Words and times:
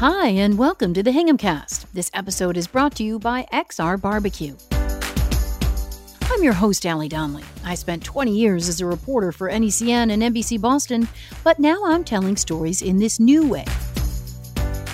Hi, 0.00 0.28
and 0.28 0.56
welcome 0.56 0.94
to 0.94 1.02
the 1.02 1.12
Hingham 1.12 1.36
Cast. 1.36 1.84
This 1.92 2.10
episode 2.14 2.56
is 2.56 2.66
brought 2.66 2.94
to 2.94 3.04
you 3.04 3.18
by 3.18 3.46
XR 3.52 4.00
Barbecue. 4.00 4.56
I'm 6.22 6.42
your 6.42 6.54
host, 6.54 6.86
Allie 6.86 7.10
Donnelly. 7.10 7.44
I 7.66 7.74
spent 7.74 8.02
20 8.02 8.34
years 8.34 8.66
as 8.70 8.80
a 8.80 8.86
reporter 8.86 9.30
for 9.30 9.50
NECN 9.50 10.10
and 10.10 10.22
NBC 10.22 10.58
Boston, 10.58 11.06
but 11.44 11.58
now 11.58 11.84
I'm 11.84 12.02
telling 12.02 12.38
stories 12.38 12.80
in 12.80 12.96
this 12.96 13.20
new 13.20 13.46
way. 13.46 13.66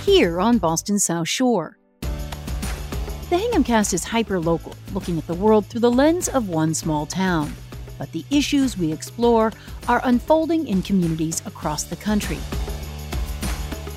Here 0.05 0.41
on 0.41 0.59
Boston's 0.59 1.05
South 1.05 1.29
Shore. 1.29 1.79
The 2.01 3.39
Hingham 3.39 3.63
Cast 3.63 3.95
is 3.95 4.03
hyper 4.03 4.41
local, 4.41 4.75
looking 4.93 5.19
at 5.19 5.27
the 5.29 5.35
world 5.35 5.67
through 5.67 5.83
the 5.83 5.89
lens 5.93 6.27
of 6.27 6.49
one 6.49 6.75
small 6.75 7.07
town. 7.07 7.53
But 7.97 8.11
the 8.11 8.25
issues 8.33 8.77
we 8.77 8.93
explore 8.93 9.53
are 9.87 10.01
unfolding 10.03 10.67
in 10.67 10.83
communities 10.83 11.47
across 11.47 11.85
the 11.85 11.95
country. 11.95 12.39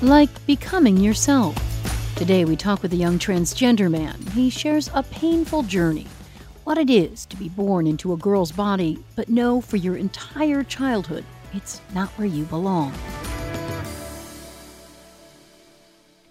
Like 0.02 0.46
becoming 0.46 0.96
yourself. 0.96 1.54
Today 2.16 2.46
we 2.46 2.56
talk 2.56 2.82
with 2.82 2.94
a 2.94 2.96
young 2.96 3.18
transgender 3.18 3.90
man. 3.90 4.18
He 4.32 4.48
shares 4.48 4.88
a 4.94 5.02
painful 5.02 5.64
journey. 5.64 6.06
What 6.64 6.78
it 6.78 6.88
is 6.88 7.26
to 7.26 7.36
be 7.36 7.50
born 7.50 7.86
into 7.86 8.14
a 8.14 8.16
girl's 8.16 8.50
body, 8.50 8.98
but 9.14 9.28
know 9.28 9.60
for 9.60 9.76
your 9.76 9.96
entire 9.96 10.64
childhood 10.64 11.26
it's 11.52 11.82
not 11.94 12.08
where 12.10 12.26
you 12.26 12.44
belong. 12.44 12.94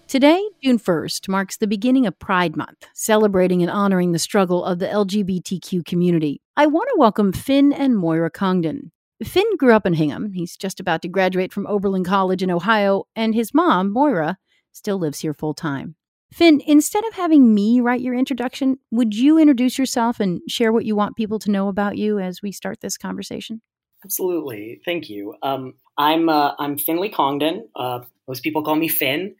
Today, 0.08 0.44
June 0.60 0.80
1st, 0.80 1.28
marks 1.28 1.56
the 1.56 1.68
beginning 1.68 2.08
of 2.08 2.18
Pride 2.18 2.56
Month, 2.56 2.88
celebrating 2.92 3.62
and 3.62 3.70
honoring 3.70 4.10
the 4.10 4.18
struggle 4.18 4.64
of 4.64 4.80
the 4.80 4.86
LGBTQ 4.86 5.84
community. 5.84 6.42
I 6.56 6.66
want 6.66 6.88
to 6.92 6.98
welcome 6.98 7.32
Finn 7.32 7.72
and 7.72 7.96
Moira 7.96 8.30
Congdon. 8.32 8.90
Finn 9.22 9.56
grew 9.56 9.72
up 9.74 9.86
in 9.86 9.94
Hingham. 9.94 10.32
He's 10.32 10.56
just 10.56 10.80
about 10.80 11.02
to 11.02 11.08
graduate 11.08 11.52
from 11.52 11.66
Oberlin 11.66 12.04
College 12.04 12.42
in 12.42 12.50
Ohio, 12.50 13.04
and 13.14 13.34
his 13.34 13.52
mom, 13.52 13.92
Moira, 13.92 14.38
still 14.72 14.98
lives 14.98 15.20
here 15.20 15.34
full 15.34 15.54
time. 15.54 15.96
Finn, 16.32 16.62
instead 16.64 17.04
of 17.04 17.14
having 17.14 17.54
me 17.54 17.80
write 17.80 18.00
your 18.00 18.14
introduction, 18.14 18.78
would 18.90 19.14
you 19.14 19.38
introduce 19.38 19.78
yourself 19.78 20.20
and 20.20 20.40
share 20.48 20.72
what 20.72 20.84
you 20.84 20.94
want 20.94 21.16
people 21.16 21.38
to 21.40 21.50
know 21.50 21.68
about 21.68 21.98
you 21.98 22.18
as 22.18 22.40
we 22.40 22.52
start 22.52 22.80
this 22.80 22.96
conversation? 22.96 23.62
Absolutely. 24.04 24.80
Thank 24.84 25.10
you. 25.10 25.34
Um, 25.42 25.74
I'm 25.98 26.28
uh, 26.28 26.54
I'm 26.58 26.78
Finley 26.78 27.10
Congdon. 27.10 27.68
Uh, 27.74 28.00
most 28.28 28.42
people 28.42 28.62
call 28.62 28.76
me 28.76 28.88
Finn. 28.88 29.34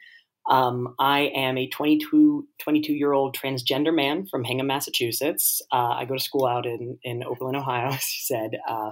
Um, 0.51 0.95
I 0.99 1.31
am 1.35 1.57
a 1.57 1.69
22, 1.69 2.47
22 2.59 2.93
year 2.93 3.13
old 3.13 3.37
transgender 3.37 3.95
man 3.95 4.27
from 4.27 4.43
Hingham, 4.43 4.67
Massachusetts. 4.67 5.63
Uh, 5.73 5.91
I 5.91 6.05
go 6.07 6.15
to 6.15 6.23
school 6.23 6.47
out 6.47 6.67
in, 6.67 6.99
in 7.05 7.23
Oberlin, 7.23 7.57
Ohio, 7.57 7.89
as 7.93 7.95
you 7.95 8.37
said. 8.37 8.59
Uh, 8.69 8.91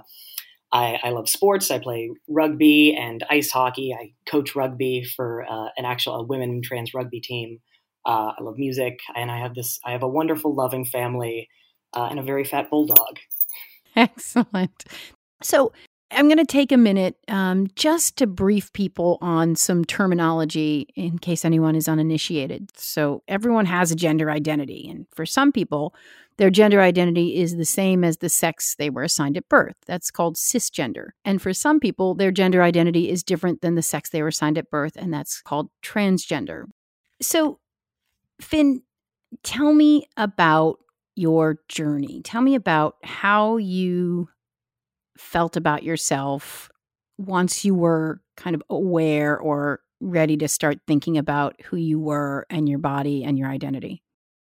I, 0.71 0.99
I, 1.03 1.09
love 1.09 1.27
sports. 1.27 1.71
I 1.71 1.79
play 1.79 2.11
rugby 2.27 2.95
and 2.95 3.25
ice 3.29 3.49
hockey. 3.49 3.93
I 3.93 4.13
coach 4.29 4.55
rugby 4.55 5.03
for 5.03 5.43
uh, 5.49 5.69
an 5.77 5.85
actual 5.85 6.15
a 6.15 6.23
women 6.23 6.61
trans 6.63 6.93
rugby 6.93 7.19
team. 7.19 7.59
Uh, 8.05 8.33
I 8.37 8.43
love 8.43 8.57
music, 8.57 8.99
and 9.15 9.31
I 9.31 9.39
have 9.39 9.55
this. 9.55 9.79
I 9.85 9.91
have 9.91 10.03
a 10.03 10.07
wonderful, 10.07 10.55
loving 10.55 10.85
family 10.85 11.49
uh, 11.93 12.07
and 12.09 12.19
a 12.19 12.23
very 12.23 12.43
fat 12.43 12.69
bulldog. 12.69 13.17
Excellent. 13.95 14.85
So 15.41 15.71
I'm 16.11 16.27
going 16.27 16.37
to 16.37 16.45
take 16.45 16.71
a 16.71 16.77
minute 16.77 17.17
um, 17.27 17.67
just 17.75 18.17
to 18.17 18.27
brief 18.27 18.73
people 18.73 19.19
on 19.21 19.55
some 19.55 19.85
terminology 19.85 20.87
in 20.95 21.19
case 21.19 21.45
anyone 21.45 21.75
is 21.75 21.87
uninitiated. 21.87 22.71
So 22.75 23.21
everyone 23.27 23.65
has 23.67 23.91
a 23.91 23.95
gender 23.95 24.31
identity, 24.31 24.89
and 24.89 25.05
for 25.13 25.25
some 25.25 25.51
people, 25.51 25.93
their 26.37 26.49
gender 26.49 26.81
identity 26.81 27.35
is 27.35 27.57
the 27.57 27.65
same 27.65 28.03
as 28.03 28.17
the 28.17 28.29
sex 28.29 28.75
they 28.77 28.89
were 28.89 29.03
assigned 29.03 29.37
at 29.37 29.49
birth. 29.49 29.75
That's 29.85 30.09
called 30.09 30.35
cisgender. 30.35 31.09
And 31.25 31.41
for 31.41 31.53
some 31.53 31.79
people, 31.79 32.15
their 32.15 32.31
gender 32.31 32.63
identity 32.63 33.09
is 33.09 33.23
different 33.23 33.61
than 33.61 33.75
the 33.75 33.81
sex 33.81 34.09
they 34.09 34.21
were 34.21 34.29
assigned 34.29 34.57
at 34.57 34.71
birth, 34.71 34.95
and 34.95 35.13
that's 35.13 35.41
called 35.41 35.69
transgender. 35.83 36.63
So, 37.21 37.59
Finn, 38.41 38.81
tell 39.43 39.73
me 39.73 40.07
about 40.17 40.79
your 41.15 41.59
journey. 41.67 42.21
Tell 42.23 42.41
me 42.41 42.55
about 42.55 42.95
how 43.03 43.57
you 43.57 44.29
felt 45.19 45.57
about 45.57 45.83
yourself 45.83 46.69
once 47.17 47.65
you 47.65 47.75
were 47.75 48.21
kind 48.37 48.55
of 48.55 48.63
aware 48.69 49.37
or 49.37 49.81
ready 49.99 50.37
to 50.37 50.47
start 50.47 50.79
thinking 50.87 51.17
about 51.17 51.59
who 51.65 51.77
you 51.77 51.99
were 51.99 52.45
and 52.49 52.69
your 52.69 52.79
body 52.79 53.23
and 53.23 53.37
your 53.37 53.49
identity 53.49 54.01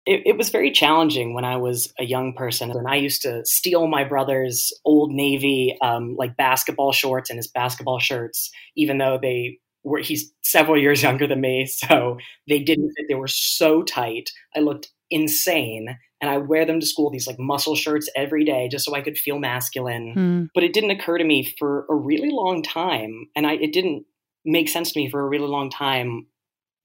it, 0.05 0.21
it, 0.25 0.37
was 0.37 0.49
very 0.49 0.71
challenging 0.71 1.33
when 1.33 1.45
I 1.45 1.57
was 1.57 1.91
a 1.99 2.05
young 2.05 2.33
person. 2.33 2.69
And 2.69 2.87
I 2.87 2.95
used 2.95 3.23
to 3.23 3.43
steal 3.43 3.87
my 3.87 4.03
brother's 4.03 4.71
old 4.85 5.11
Navy, 5.11 5.75
um, 5.81 6.15
like 6.15 6.37
basketball 6.37 6.91
shorts 6.91 7.29
and 7.29 7.37
his 7.37 7.47
basketball 7.47 7.99
shirts, 7.99 8.51
even 8.75 8.99
though 8.99 9.17
they 9.19 9.57
were, 9.83 9.99
he's 9.99 10.31
several 10.43 10.79
years 10.79 11.01
younger 11.03 11.25
than 11.25 11.41
me. 11.41 11.65
So 11.65 12.17
they 12.47 12.59
didn't 12.59 12.93
fit. 12.95 13.07
They 13.09 13.15
were 13.15 13.27
so 13.27 13.81
tight. 13.81 14.29
I 14.55 14.59
looked 14.59 14.91
insane. 15.15 15.97
And 16.21 16.29
I 16.29 16.37
would 16.37 16.47
wear 16.47 16.65
them 16.65 16.79
to 16.79 16.85
school, 16.85 17.09
these 17.09 17.27
like 17.27 17.39
muscle 17.39 17.75
shirts 17.75 18.09
every 18.15 18.45
day, 18.45 18.67
just 18.69 18.85
so 18.85 18.95
I 18.95 19.01
could 19.01 19.17
feel 19.17 19.39
masculine. 19.39 20.13
Hmm. 20.13 20.43
But 20.53 20.63
it 20.63 20.73
didn't 20.73 20.91
occur 20.91 21.17
to 21.17 21.23
me 21.23 21.53
for 21.57 21.85
a 21.89 21.95
really 21.95 22.29
long 22.31 22.63
time. 22.63 23.27
And 23.35 23.45
I, 23.45 23.53
it 23.53 23.73
didn't 23.73 24.05
make 24.45 24.69
sense 24.69 24.91
to 24.91 24.99
me 24.99 25.09
for 25.09 25.21
a 25.21 25.27
really 25.27 25.47
long 25.47 25.69
time 25.69 26.27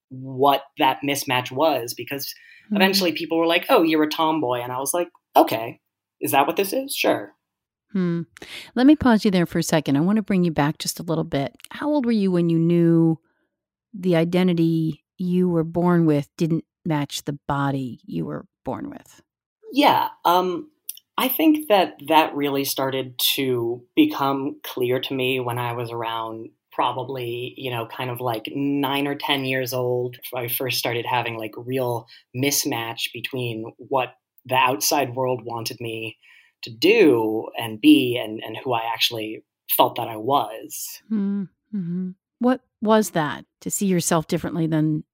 what 0.08 0.62
that 0.78 0.98
mismatch 1.04 1.52
was 1.52 1.94
because 1.94 2.34
Mm-hmm. 2.70 2.76
Eventually, 2.76 3.12
people 3.12 3.38
were 3.38 3.46
like, 3.46 3.66
"Oh, 3.68 3.82
you're 3.82 4.04
a 4.04 4.08
tomboy," 4.08 4.60
and 4.60 4.70
I 4.70 4.78
was 4.78 4.94
like, 4.94 5.08
"Okay, 5.34 5.80
is 6.20 6.30
that 6.30 6.46
what 6.46 6.56
this 6.56 6.72
is? 6.72 6.94
Sure." 6.94 7.32
Hmm. 7.92 8.22
Let 8.76 8.86
me 8.86 8.94
pause 8.94 9.24
you 9.24 9.32
there 9.32 9.46
for 9.46 9.58
a 9.58 9.64
second. 9.64 9.96
I 9.96 10.00
want 10.00 10.16
to 10.16 10.22
bring 10.22 10.44
you 10.44 10.52
back 10.52 10.78
just 10.78 11.00
a 11.00 11.02
little 11.02 11.24
bit. 11.24 11.56
How 11.72 11.88
old 11.88 12.06
were 12.06 12.12
you 12.12 12.30
when 12.30 12.48
you 12.48 12.58
knew 12.58 13.18
the 13.92 14.14
identity 14.14 15.04
you 15.18 15.48
were 15.48 15.64
born 15.64 16.06
with 16.06 16.28
didn't 16.36 16.64
match 16.84 17.24
the 17.24 17.38
body 17.46 18.00
you 18.04 18.24
were 18.24 18.46
born 18.64 18.90
with? 18.90 19.22
Yeah. 19.72 20.08
Um, 20.24 20.70
I 21.16 21.28
think 21.28 21.68
that 21.68 21.94
that 22.08 22.34
really 22.34 22.64
started 22.64 23.18
to 23.34 23.82
become 23.94 24.56
clear 24.64 25.00
to 25.00 25.14
me 25.14 25.38
when 25.38 25.58
I 25.58 25.72
was 25.72 25.90
around 25.90 26.48
probably, 26.72 27.52
you 27.56 27.70
know, 27.70 27.86
kind 27.86 28.10
of 28.10 28.20
like 28.20 28.50
nine 28.54 29.06
or 29.06 29.14
10 29.14 29.44
years 29.44 29.74
old. 29.74 30.16
I 30.34 30.48
first 30.48 30.78
started 30.78 31.04
having 31.04 31.36
like 31.36 31.52
real 31.56 32.06
mismatch 32.34 33.12
between 33.12 33.72
what 33.76 34.14
the 34.46 34.54
outside 34.54 35.14
world 35.14 35.42
wanted 35.44 35.78
me 35.80 36.16
to 36.62 36.70
do 36.70 37.48
and 37.58 37.80
be 37.80 38.18
and, 38.22 38.40
and 38.42 38.56
who 38.56 38.72
I 38.72 38.90
actually 38.92 39.44
felt 39.76 39.96
that 39.96 40.08
I 40.08 40.16
was. 40.16 41.02
Mm-hmm. 41.12 42.10
What 42.38 42.62
was 42.80 43.10
that 43.10 43.44
to 43.60 43.70
see 43.70 43.86
yourself 43.86 44.26
differently 44.26 44.66
than 44.66 45.04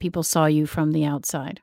people 0.00 0.22
saw 0.22 0.46
you 0.46 0.66
from 0.66 0.92
the 0.92 1.04
outside? 1.04 1.60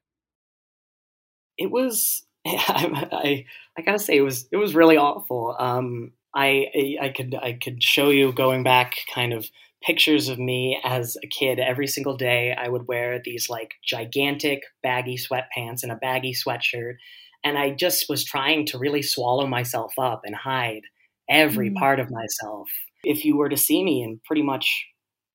It 1.57 1.71
was, 1.71 2.25
I, 2.45 3.07
I, 3.11 3.45
I 3.77 3.81
gotta 3.81 3.99
say, 3.99 4.17
it 4.17 4.21
was, 4.21 4.47
it 4.51 4.57
was 4.57 4.75
really 4.75 4.97
awful. 4.97 5.55
Um, 5.57 6.13
I, 6.35 6.97
I 6.99 7.09
could 7.09 7.35
I 7.35 7.53
could 7.53 7.83
show 7.83 8.09
you 8.09 8.31
going 8.31 8.63
back 8.63 8.95
kind 9.13 9.33
of 9.33 9.49
pictures 9.83 10.29
of 10.29 10.39
me 10.39 10.79
as 10.83 11.17
a 11.23 11.27
kid 11.27 11.59
every 11.59 11.87
single 11.87 12.15
day 12.15 12.55
I 12.57 12.69
would 12.69 12.87
wear 12.87 13.21
these 13.23 13.49
like 13.49 13.73
gigantic 13.83 14.63
baggy 14.81 15.17
sweatpants 15.17 15.83
and 15.83 15.91
a 15.91 15.95
baggy 15.95 16.33
sweatshirt 16.33 16.95
and 17.43 17.57
I 17.57 17.71
just 17.71 18.05
was 18.07 18.23
trying 18.23 18.65
to 18.67 18.77
really 18.77 19.01
swallow 19.01 19.45
myself 19.45 19.93
up 19.99 20.21
and 20.23 20.35
hide 20.35 20.83
every 21.29 21.69
mm. 21.69 21.75
part 21.75 21.99
of 21.99 22.09
myself 22.09 22.69
if 23.03 23.25
you 23.25 23.35
were 23.35 23.49
to 23.49 23.57
see 23.57 23.83
me 23.83 24.01
in 24.01 24.21
pretty 24.25 24.41
much 24.41 24.85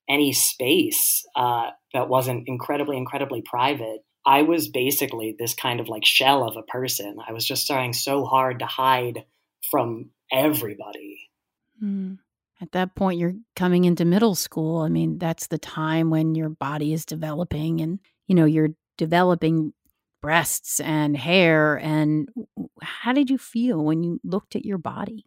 any 0.08 0.32
space 0.32 1.26
uh, 1.36 1.70
that 1.92 2.08
wasn't 2.08 2.48
incredibly 2.48 2.96
incredibly 2.96 3.42
private 3.42 4.04
I 4.26 4.42
was 4.42 4.68
basically 4.68 5.34
this 5.38 5.54
kind 5.54 5.80
of 5.80 5.88
like 5.88 6.04
shell 6.04 6.46
of 6.46 6.56
a 6.56 6.62
person 6.62 7.16
I 7.26 7.32
was 7.32 7.46
just 7.46 7.66
trying 7.66 7.94
so 7.94 8.24
hard 8.24 8.58
to 8.58 8.66
hide 8.66 9.24
from 9.70 10.10
everybody. 10.30 11.30
Mm. 11.82 12.18
At 12.60 12.72
that 12.72 12.94
point, 12.94 13.18
you're 13.18 13.36
coming 13.54 13.84
into 13.84 14.04
middle 14.04 14.34
school. 14.34 14.80
I 14.80 14.88
mean, 14.88 15.18
that's 15.18 15.46
the 15.46 15.58
time 15.58 16.10
when 16.10 16.34
your 16.34 16.48
body 16.48 16.92
is 16.92 17.04
developing 17.04 17.80
and, 17.80 18.00
you 18.26 18.34
know, 18.34 18.44
you're 18.44 18.70
developing 18.96 19.72
breasts 20.20 20.80
and 20.80 21.16
hair. 21.16 21.76
And 21.76 22.28
how 22.82 23.12
did 23.12 23.30
you 23.30 23.38
feel 23.38 23.82
when 23.82 24.02
you 24.02 24.20
looked 24.24 24.56
at 24.56 24.66
your 24.66 24.78
body? 24.78 25.24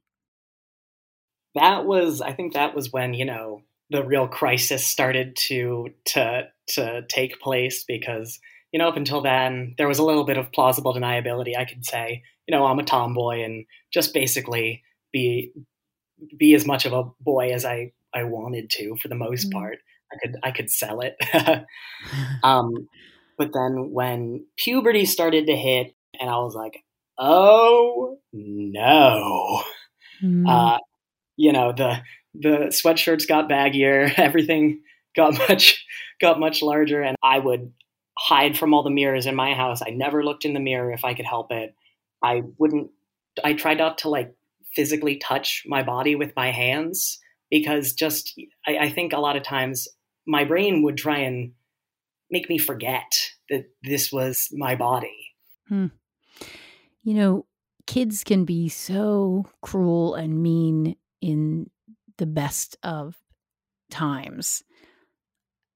That 1.55 1.85
was, 1.85 2.21
I 2.21 2.33
think 2.33 2.53
that 2.53 2.75
was 2.75 2.91
when, 2.91 3.13
you 3.13 3.25
know, 3.25 3.63
the 3.91 4.03
real 4.03 4.27
crisis 4.27 4.85
started 4.85 5.35
to 5.35 5.89
to 6.05 6.47
to 6.67 7.03
take 7.09 7.39
place 7.39 7.83
because 7.83 8.39
you 8.71 8.79
know 8.79 8.87
up 8.87 8.97
until 8.97 9.21
then 9.21 9.75
there 9.77 9.87
was 9.87 9.99
a 9.99 10.03
little 10.03 10.23
bit 10.23 10.37
of 10.37 10.51
plausible 10.51 10.93
deniability 10.93 11.57
i 11.57 11.65
could 11.65 11.85
say 11.85 12.23
you 12.47 12.55
know 12.55 12.65
i'm 12.65 12.79
a 12.79 12.83
tomboy 12.83 13.43
and 13.43 13.65
just 13.91 14.13
basically 14.13 14.81
be 15.11 15.51
be 16.37 16.53
as 16.53 16.65
much 16.65 16.85
of 16.85 16.93
a 16.93 17.03
boy 17.19 17.51
as 17.51 17.65
I 17.65 17.91
I 18.13 18.23
wanted 18.23 18.69
to 18.71 18.95
for 19.01 19.07
the 19.07 19.15
most 19.15 19.49
mm-hmm. 19.49 19.59
part. 19.59 19.79
I 20.11 20.17
could 20.21 20.35
I 20.43 20.51
could 20.51 20.69
sell 20.69 21.01
it. 21.01 21.15
um, 22.43 22.87
but 23.37 23.51
then 23.53 23.91
when 23.91 24.45
puberty 24.57 25.05
started 25.05 25.47
to 25.47 25.55
hit, 25.55 25.95
and 26.19 26.29
I 26.29 26.37
was 26.37 26.53
like, 26.53 26.83
oh 27.17 28.17
no, 28.33 29.63
mm-hmm. 30.21 30.47
uh, 30.47 30.77
you 31.37 31.53
know 31.53 31.71
the 31.71 32.01
the 32.33 32.69
sweatshirts 32.69 33.27
got 33.27 33.49
baggier, 33.49 34.13
everything 34.17 34.81
got 35.15 35.37
much 35.49 35.85
got 36.19 36.39
much 36.39 36.61
larger 36.61 37.01
and 37.01 37.17
I 37.23 37.39
would 37.39 37.73
hide 38.17 38.57
from 38.57 38.73
all 38.73 38.83
the 38.83 38.89
mirrors 38.89 39.25
in 39.25 39.35
my 39.35 39.53
house. 39.53 39.81
I 39.85 39.89
never 39.89 40.23
looked 40.23 40.45
in 40.45 40.53
the 40.53 40.59
mirror 40.59 40.91
if 40.91 41.03
I 41.03 41.13
could 41.13 41.25
help 41.25 41.51
it. 41.51 41.75
I 42.23 42.43
wouldn't 42.57 42.91
I 43.43 43.53
tried 43.53 43.77
not 43.77 43.97
to 43.99 44.09
like 44.09 44.33
physically 44.75 45.17
touch 45.17 45.63
my 45.65 45.83
body 45.83 46.15
with 46.15 46.33
my 46.35 46.51
hands 46.51 47.19
because 47.49 47.93
just 47.93 48.39
I, 48.67 48.77
I 48.77 48.89
think 48.89 49.13
a 49.13 49.19
lot 49.19 49.35
of 49.35 49.43
times 49.43 49.87
my 50.25 50.43
brain 50.45 50.83
would 50.83 50.97
try 50.97 51.19
and 51.19 51.51
make 52.29 52.47
me 52.49 52.57
forget 52.57 53.31
that 53.49 53.65
this 53.83 54.11
was 54.11 54.49
my 54.53 54.75
body. 54.75 55.33
Hmm. 55.67 55.87
You 57.03 57.15
know, 57.15 57.45
kids 57.87 58.23
can 58.23 58.45
be 58.45 58.69
so 58.69 59.45
cruel 59.61 60.15
and 60.15 60.41
mean 60.41 60.95
in 61.21 61.69
the 62.21 62.27
best 62.27 62.77
of 62.83 63.17
times. 63.89 64.63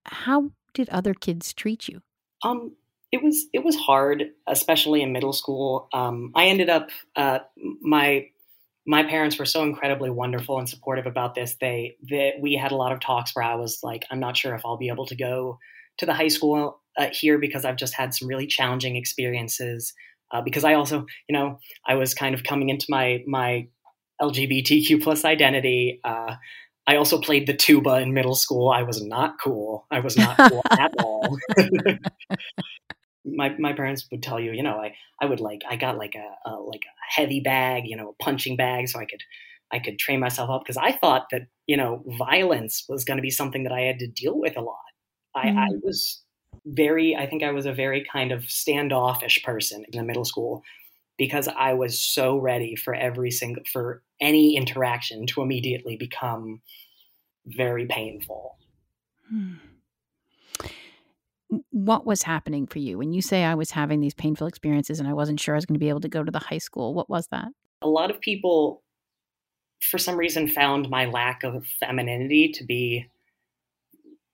How 0.05 0.51
did 0.75 0.87
other 0.89 1.15
kids 1.15 1.55
treat 1.55 1.87
you? 1.87 2.03
Um, 2.43 2.75
it 3.11 3.23
was 3.23 3.47
it 3.51 3.63
was 3.63 3.75
hard, 3.75 4.25
especially 4.45 5.01
in 5.01 5.11
middle 5.11 5.33
school. 5.33 5.89
Um, 5.91 6.31
I 6.35 6.45
ended 6.45 6.69
up 6.69 6.89
uh, 7.15 7.39
my 7.81 8.27
my 8.85 9.01
parents 9.01 9.39
were 9.39 9.45
so 9.45 9.63
incredibly 9.63 10.11
wonderful 10.11 10.59
and 10.59 10.69
supportive 10.69 11.07
about 11.07 11.33
this. 11.33 11.55
They 11.59 11.97
that 12.09 12.33
we 12.39 12.53
had 12.53 12.71
a 12.71 12.75
lot 12.75 12.91
of 12.91 12.99
talks 12.99 13.35
where 13.35 13.43
I 13.43 13.55
was 13.55 13.79
like, 13.81 14.05
I'm 14.11 14.19
not 14.19 14.37
sure 14.37 14.53
if 14.53 14.61
I'll 14.63 14.77
be 14.77 14.89
able 14.89 15.07
to 15.07 15.15
go 15.15 15.57
to 15.97 16.05
the 16.05 16.13
high 16.13 16.27
school 16.27 16.79
uh, 16.95 17.07
here 17.11 17.39
because 17.39 17.65
I've 17.65 17.75
just 17.75 17.95
had 17.95 18.13
some 18.13 18.27
really 18.27 18.45
challenging 18.45 18.97
experiences. 18.97 19.95
Uh, 20.31 20.41
because 20.41 20.63
I 20.63 20.75
also, 20.75 21.07
you 21.27 21.33
know, 21.33 21.57
I 21.87 21.95
was 21.95 22.13
kind 22.13 22.35
of 22.35 22.43
coming 22.43 22.69
into 22.69 22.85
my 22.87 23.23
my 23.25 23.67
LGBTQ 24.21 25.03
plus 25.03 25.25
identity. 25.25 25.99
Uh, 26.03 26.35
I 26.87 26.97
also 26.97 27.19
played 27.19 27.47
the 27.47 27.53
tuba 27.53 27.95
in 27.95 28.13
middle 28.13 28.35
school. 28.35 28.69
I 28.69 28.83
was 28.83 29.03
not 29.03 29.37
cool. 29.41 29.85
I 29.91 29.99
was 29.99 30.17
not 30.17 30.37
cool 30.37 30.61
at 30.71 30.93
all. 30.99 31.37
my 33.25 33.49
my 33.57 33.73
parents 33.73 34.07
would 34.11 34.21
tell 34.21 34.39
you, 34.39 34.51
you 34.51 34.63
know, 34.63 34.77
I 34.77 34.95
I 35.21 35.25
would 35.25 35.39
like 35.39 35.63
I 35.67 35.75
got 35.77 35.97
like 35.97 36.15
a, 36.15 36.49
a 36.49 36.53
like 36.55 36.83
a 36.85 37.21
heavy 37.21 37.39
bag, 37.39 37.83
you 37.85 37.97
know, 37.97 38.09
a 38.09 38.23
punching 38.23 38.55
bag, 38.55 38.87
so 38.87 38.99
I 38.99 39.05
could 39.05 39.21
I 39.71 39.79
could 39.79 39.97
train 39.97 40.19
myself 40.19 40.49
up 40.49 40.61
because 40.63 40.77
I 40.77 40.91
thought 40.91 41.27
that 41.31 41.47
you 41.65 41.75
know 41.75 42.03
violence 42.19 42.85
was 42.87 43.03
going 43.03 43.17
to 43.17 43.23
be 43.23 43.31
something 43.31 43.63
that 43.63 43.73
I 43.73 43.81
had 43.81 43.99
to 43.99 44.07
deal 44.07 44.39
with 44.39 44.55
a 44.55 44.61
lot. 44.61 44.77
I, 45.35 45.47
mm. 45.47 45.57
I 45.57 45.67
was 45.83 46.21
very 46.65 47.15
I 47.15 47.25
think 47.25 47.43
I 47.43 47.51
was 47.51 47.65
a 47.65 47.73
very 47.73 48.05
kind 48.11 48.31
of 48.31 48.49
standoffish 48.49 49.43
person 49.43 49.85
in 49.91 49.99
the 49.99 50.05
middle 50.05 50.25
school 50.25 50.63
because 51.17 51.47
I 51.47 51.73
was 51.73 51.99
so 51.99 52.37
ready 52.37 52.75
for 52.75 52.93
every 52.93 53.31
single 53.31 53.63
for 53.71 54.01
any 54.19 54.55
interaction 54.55 55.25
to 55.27 55.41
immediately 55.41 55.95
become 55.97 56.61
very 57.45 57.85
painful. 57.85 58.57
Hmm 59.29 59.55
what 61.71 62.05
was 62.05 62.23
happening 62.23 62.65
for 62.65 62.79
you 62.79 62.97
when 62.97 63.13
you 63.13 63.21
say 63.21 63.43
I 63.43 63.55
was 63.55 63.71
having 63.71 63.99
these 63.99 64.13
painful 64.13 64.47
experiences 64.47 64.99
and 64.99 65.07
I 65.07 65.13
wasn't 65.13 65.39
sure 65.39 65.55
I 65.55 65.57
was 65.57 65.65
going 65.65 65.75
to 65.75 65.79
be 65.79 65.89
able 65.89 66.01
to 66.01 66.09
go 66.09 66.23
to 66.23 66.31
the 66.31 66.39
high 66.39 66.57
school? 66.57 66.93
What 66.93 67.09
was 67.09 67.27
that? 67.27 67.47
A 67.81 67.87
lot 67.87 68.09
of 68.09 68.19
people, 68.19 68.81
for 69.81 69.97
some 69.97 70.15
reason, 70.15 70.47
found 70.47 70.89
my 70.89 71.05
lack 71.05 71.43
of 71.43 71.65
femininity 71.79 72.51
to 72.53 72.63
be 72.63 73.07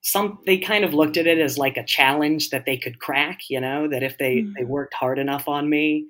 some. 0.02 0.40
They 0.46 0.58
kind 0.58 0.86
of 0.86 0.94
looked 0.94 1.18
at 1.18 1.28
it 1.28 1.40
as 1.40 1.58
like 1.58 1.78
a 1.78 1.84
challenge 1.84 2.50
that 2.50 2.66
they 2.66 2.78
could 2.78 3.00
crack. 3.00 3.50
You 3.50 3.60
know, 3.60 3.88
that 3.90 4.04
if 4.04 4.18
they 4.18 4.38
mm. 4.38 4.54
they 4.58 4.64
worked 4.64 4.94
hard 4.94 5.20
enough 5.20 5.48
on 5.48 5.70
me 5.70 6.08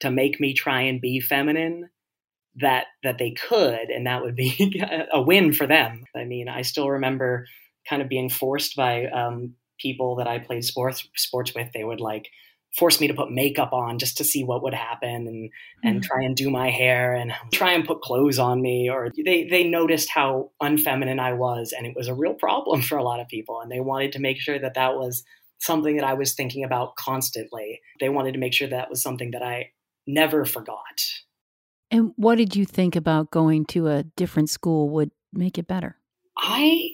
to 0.00 0.10
make 0.10 0.40
me 0.40 0.54
try 0.54 0.82
and 0.82 1.00
be 1.00 1.20
feminine, 1.20 1.90
that 2.56 2.86
that 3.02 3.18
they 3.18 3.32
could, 3.32 3.90
and 3.90 4.06
that 4.06 4.22
would 4.22 4.36
be 4.36 4.82
a 5.12 5.20
win 5.20 5.52
for 5.52 5.66
them. 5.66 6.04
I 6.14 6.24
mean, 6.24 6.48
I 6.48 6.62
still 6.62 6.90
remember 6.90 7.46
kind 7.88 8.02
of 8.02 8.08
being 8.08 8.28
forced 8.28 8.76
by 8.76 9.06
um, 9.06 9.54
people 9.78 10.16
that 10.16 10.28
I 10.28 10.38
played 10.38 10.64
sports 10.64 11.06
sports 11.16 11.54
with, 11.54 11.68
they 11.72 11.84
would 11.84 12.00
like 12.00 12.28
force 12.78 13.00
me 13.00 13.08
to 13.08 13.14
put 13.14 13.32
makeup 13.32 13.72
on 13.72 13.98
just 13.98 14.18
to 14.18 14.24
see 14.24 14.44
what 14.44 14.62
would 14.62 14.74
happen 14.74 15.26
and 15.26 15.50
and 15.82 16.00
mm. 16.00 16.02
try 16.04 16.22
and 16.22 16.36
do 16.36 16.50
my 16.50 16.70
hair 16.70 17.14
and 17.14 17.32
try 17.52 17.72
and 17.72 17.84
put 17.84 18.00
clothes 18.00 18.38
on 18.38 18.62
me 18.62 18.88
or 18.88 19.10
they 19.24 19.44
they 19.48 19.64
noticed 19.64 20.08
how 20.08 20.50
unfeminine 20.62 21.18
I 21.18 21.32
was 21.32 21.74
and 21.76 21.86
it 21.86 21.96
was 21.96 22.08
a 22.08 22.14
real 22.14 22.34
problem 22.34 22.82
for 22.88 22.96
a 22.96 23.02
lot 23.02 23.20
of 23.20 23.28
people 23.28 23.60
and 23.60 23.70
they 23.70 23.80
wanted 23.80 24.12
to 24.12 24.20
make 24.20 24.40
sure 24.40 24.58
that 24.58 24.74
that 24.74 24.94
was 24.94 25.24
something 25.58 25.96
that 25.96 26.06
I 26.06 26.14
was 26.14 26.34
thinking 26.34 26.64
about 26.64 26.96
constantly. 26.96 27.80
They 28.00 28.08
wanted 28.08 28.32
to 28.32 28.40
make 28.40 28.54
sure 28.54 28.68
that 28.68 28.88
was 28.88 29.02
something 29.02 29.32
that 29.32 29.42
I 29.42 29.70
never 30.12 30.44
forgot. 30.44 31.04
And 31.90 32.12
what 32.16 32.36
did 32.36 32.54
you 32.54 32.64
think 32.64 32.96
about 32.96 33.30
going 33.30 33.64
to 33.66 33.88
a 33.88 34.04
different 34.04 34.50
school 34.50 34.88
would 34.90 35.10
make 35.32 35.58
it 35.58 35.66
better? 35.66 35.96
I 36.36 36.90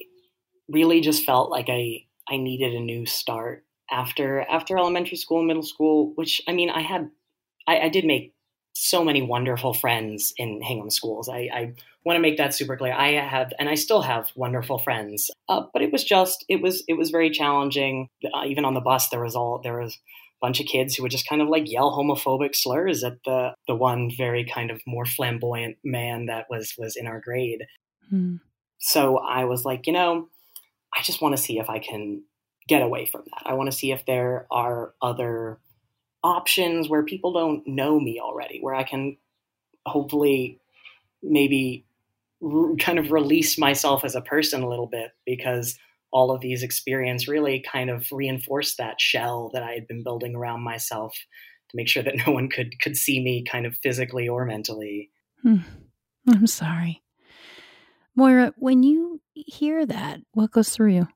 really 0.69 1.01
just 1.01 1.25
felt 1.25 1.51
like 1.51 1.69
I 1.69 2.07
I 2.29 2.39
needed 2.39 2.75
a 2.75 2.81
new 2.81 3.07
start 3.07 3.65
after 3.91 4.41
after 4.41 4.79
elementary 4.79 5.17
school 5.17 5.39
and 5.39 5.47
middle 5.47 5.63
school. 5.63 6.13
Which 6.15 6.41
I 6.49 6.53
mean, 6.53 6.71
I 6.71 6.81
had 6.81 7.11
I, 7.67 7.81
I 7.81 7.89
did 7.89 8.05
make 8.05 8.33
so 8.79 9.03
many 9.03 9.23
wonderful 9.23 9.73
friends 9.73 10.35
in 10.37 10.61
Hingham 10.61 10.91
schools. 10.91 11.31
I, 11.31 11.49
I 11.53 11.75
want 12.05 12.17
to 12.17 12.21
make 12.21 12.37
that 12.37 12.55
super 12.55 12.77
clear. 12.77 12.93
I 12.93 13.13
have, 13.13 13.53
and 13.59 13.71
I 13.71 13.75
still 13.75 14.03
have 14.03 14.31
wonderful 14.37 14.79
friends. 14.79 15.31
Uh, 15.49 15.63
but 15.73 15.81
it 15.81 15.91
was 15.91 16.05
just, 16.05 16.45
it 16.47 16.61
was, 16.61 16.85
it 16.87 16.93
was 16.93 17.09
very 17.09 17.31
challenging. 17.31 18.11
Uh, 18.23 18.45
even 18.45 18.67
on 18.67 18.75
the 18.75 18.83
bus, 18.83 19.09
there 19.09 19.23
was 19.23 19.35
all 19.35 19.61
there 19.65 19.81
was 19.81 19.99
bunch 20.41 20.61
of 20.61 20.67
kids 20.67 20.95
who 20.95 21.03
would 21.03 21.13
just 21.13 21.29
kind 21.29 21.41
of 21.41 21.49
like 21.49 21.71
yell 21.71 21.93
homophobic 21.93 22.55
slurs 22.55 23.03
at 23.03 23.19
the 23.25 23.55
the 23.67 23.75
one 23.75 24.11
very 24.17 24.45
kind 24.45 24.71
of 24.71 24.81
more 24.87 25.07
flamboyant 25.07 25.77
man 25.85 26.27
that 26.27 26.47
was 26.51 26.75
was 26.79 26.97
in 26.97 27.07
our 27.07 27.21
grade. 27.21 27.65
Hmm. 28.11 28.37
So 28.79 29.19
I 29.19 29.45
was 29.45 29.65
like, 29.65 29.87
you 29.87 29.93
know, 29.93 30.29
I 30.95 31.03
just 31.03 31.21
want 31.21 31.37
to 31.37 31.43
see 31.43 31.59
if 31.59 31.69
I 31.69 31.79
can 31.79 32.23
get 32.69 32.83
away 32.83 33.07
from 33.07 33.23
that. 33.25 33.43
I 33.51 33.55
want 33.55 33.71
to 33.71 33.77
see 33.77 33.93
if 33.93 34.05
there 34.07 34.47
are 34.51 34.93
other 35.01 35.59
options 36.23 36.89
where 36.89 37.05
people 37.05 37.33
don't 37.33 37.67
know 37.67 38.01
me 38.01 38.21
already, 38.21 38.59
where 38.61 38.75
I 38.75 38.83
can 38.83 39.17
hopefully 39.87 40.61
maybe 41.23 41.87
re- 42.41 42.77
kind 42.77 42.99
of 42.99 43.13
release 43.13 43.59
myself 43.59 44.05
as 44.05 44.15
a 44.15 44.21
person 44.21 44.63
a 44.63 44.69
little 44.69 44.87
bit 44.87 45.13
because 45.25 45.79
all 46.13 46.31
of 46.31 46.41
these 46.41 46.63
experience 46.63 47.29
really 47.29 47.65
kind 47.71 47.91
of 47.91 48.07
reinforced 48.11 48.79
that 48.79 49.01
shell 49.01 49.51
that 49.53 49.63
I 49.63 49.73
had 49.73 49.87
been 49.87 50.03
building 50.03 50.35
around 50.35 50.63
myself 50.63 51.17
to 51.71 51.77
make 51.77 51.89
sure 51.89 52.03
that 52.03 52.17
no 52.27 52.33
one 52.33 52.49
could 52.49 52.81
could 52.81 52.97
see 52.97 53.23
me 53.23 53.45
kind 53.45 53.67
of 53.67 53.77
physically 53.83 54.29
or 54.29 54.45
mentally. 54.45 55.11
Hmm. 55.43 55.59
I'm 56.29 56.47
sorry. 56.47 57.03
Moira, 58.17 58.53
when 58.57 58.83
you 58.83 59.21
hear 59.35 59.85
that, 59.87 60.21
what 60.33 60.51
goes 60.51 60.71
through 60.71 60.93
you? 60.93 61.09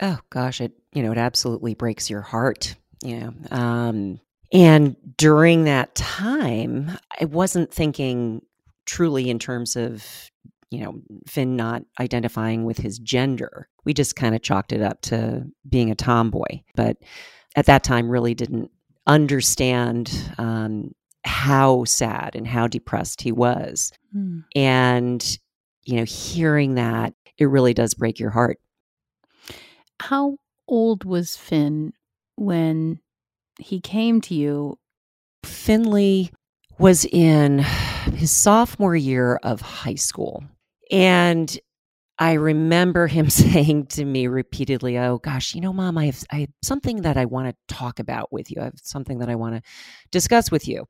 Oh 0.00 0.18
gosh, 0.30 0.60
it 0.60 0.72
you 0.92 1.02
know 1.02 1.12
it 1.12 1.18
absolutely 1.18 1.74
breaks 1.74 2.10
your 2.10 2.22
heart. 2.22 2.74
You 3.02 3.20
know, 3.20 3.34
um, 3.50 4.20
and 4.52 4.96
during 5.16 5.64
that 5.64 5.94
time, 5.94 6.96
I 7.20 7.26
wasn't 7.26 7.72
thinking 7.72 8.42
truly 8.86 9.28
in 9.28 9.38
terms 9.38 9.76
of 9.76 10.30
you 10.70 10.80
know 10.80 11.00
Finn 11.26 11.56
not 11.56 11.82
identifying 12.00 12.64
with 12.64 12.78
his 12.78 12.98
gender. 12.98 13.68
We 13.84 13.94
just 13.94 14.16
kind 14.16 14.34
of 14.34 14.42
chalked 14.42 14.72
it 14.72 14.82
up 14.82 15.00
to 15.02 15.46
being 15.68 15.90
a 15.90 15.94
tomboy, 15.94 16.62
but 16.74 16.96
at 17.54 17.66
that 17.66 17.84
time, 17.84 18.10
really 18.10 18.34
didn't 18.34 18.70
understand 19.06 20.12
um, 20.38 20.92
how 21.24 21.84
sad 21.84 22.34
and 22.34 22.46
how 22.46 22.66
depressed 22.66 23.22
he 23.22 23.32
was, 23.32 23.92
mm. 24.14 24.44
and 24.54 25.38
you 25.86 25.96
know, 25.96 26.04
hearing 26.04 26.74
that, 26.74 27.14
it 27.38 27.46
really 27.46 27.72
does 27.72 27.94
break 27.94 28.18
your 28.18 28.30
heart. 28.30 28.58
How 30.00 30.36
old 30.68 31.04
was 31.04 31.36
Finn 31.36 31.92
when 32.36 33.00
he 33.58 33.80
came 33.80 34.20
to 34.22 34.34
you? 34.34 34.78
Finley 35.44 36.32
was 36.78 37.04
in 37.06 37.60
his 38.14 38.30
sophomore 38.30 38.96
year 38.96 39.36
of 39.42 39.60
high 39.60 39.94
school. 39.94 40.44
And 40.90 41.58
I 42.18 42.34
remember 42.34 43.06
him 43.06 43.30
saying 43.30 43.86
to 43.86 44.04
me 44.04 44.26
repeatedly, 44.26 44.98
Oh 44.98 45.18
gosh, 45.18 45.54
you 45.54 45.60
know, 45.60 45.72
mom, 45.72 45.98
I 45.98 46.06
have, 46.06 46.24
I 46.30 46.36
have 46.40 46.50
something 46.62 47.02
that 47.02 47.16
I 47.16 47.24
want 47.24 47.48
to 47.48 47.74
talk 47.74 47.98
about 47.98 48.32
with 48.32 48.50
you. 48.50 48.60
I 48.60 48.64
have 48.64 48.80
something 48.82 49.18
that 49.18 49.28
I 49.28 49.34
want 49.34 49.56
to 49.56 49.62
discuss 50.10 50.50
with 50.50 50.66
you. 50.66 50.86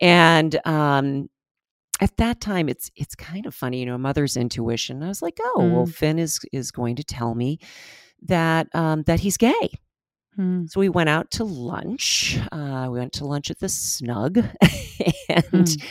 And 0.00 0.58
um, 0.66 1.28
at 2.00 2.16
that 2.16 2.40
time 2.40 2.68
it's 2.68 2.90
it's 2.96 3.14
kind 3.14 3.46
of 3.46 3.54
funny 3.54 3.80
you 3.80 3.86
know 3.86 3.98
mother's 3.98 4.36
intuition 4.36 5.02
i 5.02 5.08
was 5.08 5.22
like 5.22 5.38
oh 5.42 5.58
mm. 5.60 5.72
well 5.72 5.86
finn 5.86 6.18
is 6.18 6.40
is 6.52 6.70
going 6.70 6.96
to 6.96 7.04
tell 7.04 7.34
me 7.34 7.58
that 8.22 8.66
um 8.74 9.02
that 9.02 9.20
he's 9.20 9.36
gay 9.36 9.70
mm. 10.38 10.68
so 10.68 10.80
we 10.80 10.88
went 10.88 11.08
out 11.08 11.30
to 11.30 11.44
lunch 11.44 12.38
uh 12.52 12.88
we 12.90 12.98
went 12.98 13.12
to 13.12 13.26
lunch 13.26 13.50
at 13.50 13.58
the 13.60 13.68
snug 13.68 14.38
and 15.28 15.44
mm. 15.44 15.84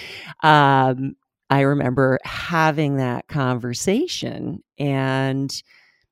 um 0.44 1.16
i 1.50 1.62
remember 1.62 2.20
having 2.24 2.98
that 2.98 3.28
conversation 3.28 4.64
and 4.78 5.64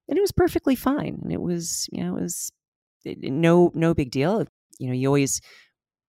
and 0.09 0.17
it 0.17 0.21
was 0.21 0.31
perfectly 0.31 0.75
fine 0.75 1.19
and 1.21 1.31
it 1.31 1.41
was 1.41 1.87
you 1.91 2.03
know 2.03 2.17
it 2.17 2.21
was 2.21 2.51
no 3.05 3.71
no 3.73 3.93
big 3.93 4.11
deal 4.11 4.45
you 4.79 4.87
know 4.87 4.93
you 4.93 5.07
always 5.07 5.41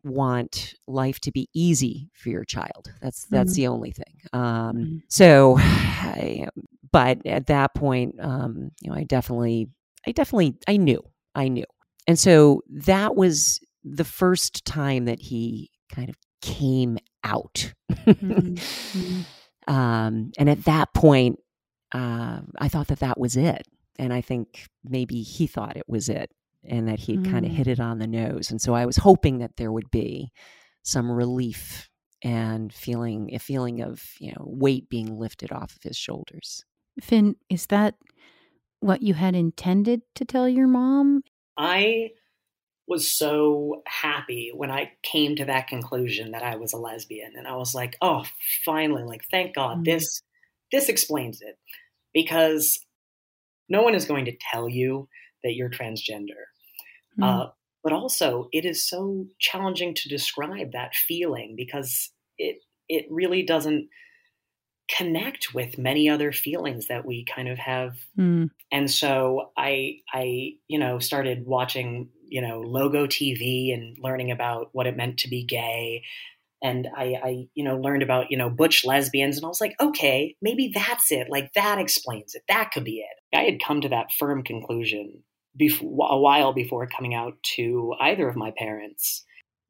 want 0.04 0.74
life 0.86 1.20
to 1.20 1.32
be 1.32 1.48
easy 1.54 2.10
for 2.14 2.30
your 2.30 2.44
child. 2.44 2.92
That's 3.00 3.26
that's 3.26 3.52
mm-hmm. 3.52 3.56
the 3.56 3.66
only 3.68 3.90
thing. 3.90 4.18
Um, 4.32 4.42
mm-hmm. 4.42 4.96
So, 5.08 5.56
I, 5.58 6.48
but 6.90 7.26
at 7.26 7.46
that 7.46 7.74
point, 7.74 8.16
um, 8.20 8.70
you 8.80 8.90
know, 8.90 8.96
I 8.96 9.04
definitely 9.04 9.68
I 10.06 10.12
definitely 10.12 10.56
I 10.66 10.76
knew. 10.76 11.02
I 11.34 11.48
knew. 11.48 11.64
And 12.06 12.18
so 12.18 12.62
that 12.70 13.16
was 13.16 13.60
the 13.84 14.04
first 14.04 14.64
time 14.64 15.04
that 15.04 15.20
he 15.20 15.70
kind 15.92 16.08
of 16.08 16.16
came 16.40 16.98
out. 17.24 17.72
Mm-hmm. 17.90 19.20
um, 19.72 20.32
and 20.38 20.48
at 20.48 20.64
that 20.64 20.94
point, 20.94 21.38
uh, 21.92 22.40
I 22.58 22.68
thought 22.68 22.88
that 22.88 23.00
that 23.00 23.18
was 23.18 23.36
it. 23.36 23.66
And 23.98 24.12
I 24.12 24.20
think 24.20 24.66
maybe 24.84 25.22
he 25.22 25.46
thought 25.46 25.76
it 25.76 25.88
was 25.88 26.08
it 26.08 26.30
and 26.64 26.88
that 26.88 27.00
he'd 27.00 27.20
mm. 27.20 27.30
kind 27.30 27.44
of 27.44 27.52
hit 27.52 27.66
it 27.66 27.80
on 27.80 27.98
the 27.98 28.06
nose. 28.06 28.50
And 28.50 28.60
so 28.60 28.74
I 28.74 28.86
was 28.86 28.96
hoping 28.96 29.38
that 29.38 29.56
there 29.56 29.72
would 29.72 29.90
be 29.90 30.30
some 30.82 31.10
relief 31.10 31.88
and 32.22 32.72
feeling 32.72 33.34
a 33.34 33.38
feeling 33.38 33.80
of, 33.80 34.02
you 34.18 34.30
know, 34.32 34.44
weight 34.44 34.88
being 34.88 35.18
lifted 35.18 35.52
off 35.52 35.76
of 35.76 35.82
his 35.82 35.96
shoulders. 35.96 36.64
Finn, 37.00 37.36
is 37.48 37.66
that 37.66 37.94
what 38.80 39.02
you 39.02 39.14
had 39.14 39.34
intended 39.34 40.02
to 40.16 40.24
tell 40.24 40.48
your 40.48 40.66
mom? 40.66 41.22
I 41.56 42.10
was 42.88 43.12
so 43.12 43.82
happy 43.86 44.50
when 44.54 44.70
I 44.70 44.92
came 45.02 45.36
to 45.36 45.44
that 45.44 45.68
conclusion 45.68 46.32
that 46.32 46.42
I 46.42 46.56
was 46.56 46.72
a 46.72 46.78
lesbian 46.78 47.32
and 47.36 47.46
I 47.46 47.56
was 47.56 47.74
like, 47.74 47.96
"Oh, 48.00 48.24
finally, 48.64 49.04
like 49.04 49.22
thank 49.30 49.54
God. 49.54 49.78
Mm. 49.78 49.84
This 49.84 50.22
this 50.72 50.88
explains 50.88 51.40
it." 51.42 51.58
Because 52.14 52.80
no 53.68 53.82
one 53.82 53.94
is 53.94 54.06
going 54.06 54.24
to 54.24 54.36
tell 54.50 54.68
you 54.68 55.08
that 55.44 55.54
you're 55.54 55.70
transgender. 55.70 56.46
Mm. 57.18 57.24
Uh, 57.24 57.50
but 57.84 57.92
also, 57.92 58.48
it 58.52 58.64
is 58.64 58.88
so 58.88 59.26
challenging 59.38 59.94
to 59.94 60.08
describe 60.08 60.72
that 60.72 60.94
feeling 60.94 61.54
because 61.56 62.10
it 62.38 62.58
it 62.88 63.06
really 63.10 63.42
doesn't 63.42 63.88
connect 64.96 65.52
with 65.52 65.78
many 65.78 66.08
other 66.08 66.32
feelings 66.32 66.88
that 66.88 67.04
we 67.04 67.24
kind 67.24 67.48
of 67.48 67.58
have. 67.58 67.96
Mm. 68.18 68.50
And 68.72 68.90
so 68.90 69.52
I 69.56 69.98
I 70.12 70.52
you 70.66 70.78
know 70.78 70.98
started 70.98 71.46
watching 71.46 72.08
you 72.28 72.40
know 72.40 72.60
logo 72.60 73.06
TV 73.06 73.72
and 73.74 73.96
learning 74.00 74.30
about 74.30 74.68
what 74.72 74.86
it 74.86 74.96
meant 74.96 75.18
to 75.18 75.28
be 75.28 75.44
gay. 75.44 76.04
And 76.60 76.88
I, 76.96 77.04
I, 77.22 77.48
you 77.54 77.62
know, 77.62 77.76
learned 77.76 78.02
about, 78.02 78.32
you 78.32 78.36
know, 78.36 78.50
butch 78.50 78.84
lesbians, 78.84 79.36
and 79.36 79.44
I 79.44 79.48
was 79.48 79.60
like, 79.60 79.76
okay, 79.80 80.34
maybe 80.42 80.72
that's 80.74 81.12
it. 81.12 81.28
Like 81.30 81.52
that 81.52 81.78
explains 81.78 82.34
it. 82.34 82.42
That 82.48 82.72
could 82.72 82.82
be 82.82 82.96
it. 82.98 83.36
I 83.36 83.42
had 83.42 83.62
come 83.64 83.80
to 83.82 83.88
that 83.90 84.10
firm 84.18 84.42
conclusion 84.42 85.22
before, 85.56 86.08
a 86.10 86.18
while 86.18 86.52
before 86.52 86.88
coming 86.88 87.14
out 87.14 87.34
to 87.54 87.94
either 88.00 88.28
of 88.28 88.34
my 88.34 88.52
parents 88.58 89.24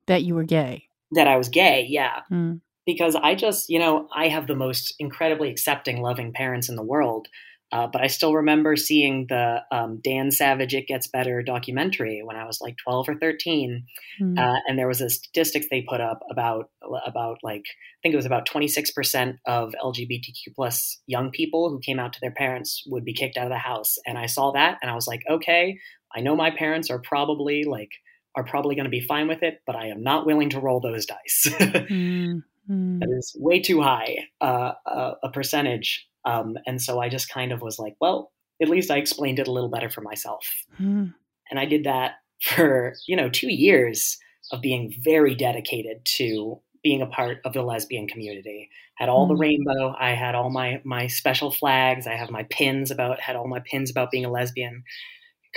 that 0.06 0.22
you 0.22 0.34
were 0.34 0.44
gay. 0.44 0.88
That 1.12 1.28
I 1.28 1.36
was 1.36 1.50
gay, 1.50 1.86
yeah. 1.90 2.20
Mm 2.32 2.62
because 2.88 3.14
I 3.14 3.34
just, 3.34 3.68
you 3.68 3.78
know, 3.78 4.08
I 4.16 4.28
have 4.28 4.46
the 4.46 4.56
most 4.56 4.94
incredibly 4.98 5.50
accepting, 5.50 6.00
loving 6.00 6.32
parents 6.32 6.70
in 6.70 6.74
the 6.74 6.82
world. 6.82 7.28
Uh, 7.70 7.87
but 7.87 8.02
I 8.02 8.06
still 8.06 8.34
remember 8.34 8.76
seeing 8.76 9.26
the 9.28 9.58
um, 9.70 10.00
Dan 10.02 10.30
Savage 10.30 10.75
"It 10.75 10.87
Gets 10.87 11.08
Better" 11.08 11.42
documentary 11.42 12.22
when 12.25 12.37
I 12.37 12.46
was 12.46 12.60
like 12.60 12.76
twelve 12.82 13.08
or 13.08 13.14
thirteen, 13.14 13.84
mm. 14.20 14.38
uh, 14.38 14.60
and 14.66 14.78
there 14.78 14.88
was 14.88 15.00
a 15.00 15.10
statistic 15.10 15.66
they 15.70 15.82
put 15.82 16.00
up 16.00 16.20
about 16.30 16.70
about 17.06 17.38
like 17.42 17.64
I 17.66 17.98
think 18.02 18.14
it 18.14 18.16
was 18.16 18.26
about 18.26 18.46
twenty 18.46 18.68
six 18.68 18.90
percent 18.90 19.37
of 19.46 19.75
LGBTQ 19.84 20.54
plus 20.54 20.98
young 21.06 21.30
people 21.30 21.68
who 21.68 21.78
came 21.78 21.98
out 21.98 22.14
to 22.14 22.20
their 22.20 22.32
parents 22.32 22.82
would 22.87 23.04
be 23.04 23.12
kicked 23.12 23.37
out 23.37 23.46
of 23.46 23.52
the 23.52 23.58
house, 23.58 23.96
and 24.06 24.16
I 24.16 24.26
saw 24.26 24.52
that 24.52 24.78
and 24.80 24.90
I 24.90 24.94
was 24.94 25.06
like, 25.06 25.22
okay, 25.28 25.78
I 26.16 26.20
know 26.20 26.34
my 26.34 26.50
parents 26.50 26.88
are 26.88 27.00
probably 27.00 27.64
like 27.64 27.90
are 28.34 28.44
probably 28.44 28.76
going 28.76 28.84
to 28.84 28.90
be 28.90 29.00
fine 29.00 29.28
with 29.28 29.42
it, 29.42 29.60
but 29.66 29.76
I 29.76 29.88
am 29.88 30.02
not 30.02 30.25
willing 30.25 30.50
to 30.50 30.60
roll 30.60 30.80
those 30.80 31.06
dice. 31.06 31.46
mm. 31.58 32.42
Mm. 32.70 33.00
That 33.00 33.08
is 33.16 33.34
way 33.38 33.60
too 33.60 33.80
high 33.80 34.28
uh, 34.40 34.72
uh, 34.87 35.14
a 35.22 35.30
percentage. 35.30 36.07
Um, 36.28 36.58
and 36.66 36.80
so 36.80 37.00
I 37.00 37.08
just 37.08 37.30
kind 37.30 37.52
of 37.52 37.62
was 37.62 37.78
like, 37.78 37.97
well, 38.00 38.32
at 38.61 38.68
least 38.68 38.90
I 38.90 38.99
explained 38.99 39.38
it 39.38 39.49
a 39.49 39.52
little 39.52 39.70
better 39.70 39.88
for 39.88 40.02
myself. 40.02 40.47
Mm. 40.78 41.14
And 41.50 41.58
I 41.58 41.64
did 41.64 41.85
that 41.85 42.16
for, 42.42 42.94
you 43.06 43.16
know, 43.16 43.30
two 43.30 43.52
years 43.52 44.18
of 44.52 44.61
being 44.61 44.94
very 45.00 45.35
dedicated 45.35 46.04
to 46.04 46.61
being 46.82 47.00
a 47.02 47.06
part 47.06 47.38
of 47.44 47.54
the 47.54 47.62
lesbian 47.62 48.06
community. 48.06 48.68
Had 48.97 49.08
all 49.08 49.26
mm. 49.26 49.30
the 49.30 49.37
rainbow. 49.37 49.94
I 49.99 50.11
had 50.11 50.35
all 50.35 50.50
my 50.50 50.82
my 50.85 51.06
special 51.06 51.50
flags. 51.50 52.06
I 52.06 52.14
have 52.14 52.30
my 52.30 52.44
pins 52.44 52.90
about 52.90 53.20
had 53.20 53.37
all 53.37 53.49
my 53.49 53.61
pins 53.61 53.90
about 53.90 54.11
being 54.11 54.25
a 54.25 54.30
lesbian. 54.30 54.85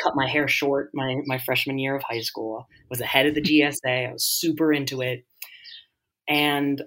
Cut 0.02 0.14
my 0.16 0.28
hair 0.28 0.48
short 0.48 0.92
my 0.94 1.18
my 1.26 1.38
freshman 1.38 1.80
year 1.80 1.96
of 1.96 2.04
high 2.04 2.22
school. 2.22 2.68
Was 2.90 3.00
the 3.00 3.06
head 3.06 3.26
of 3.26 3.36
the 3.36 3.42
GSA. 3.50 4.10
I 4.10 4.14
was 4.14 4.24
super 4.24 4.72
into 4.72 5.02
it. 5.02 5.26
And 6.30 6.82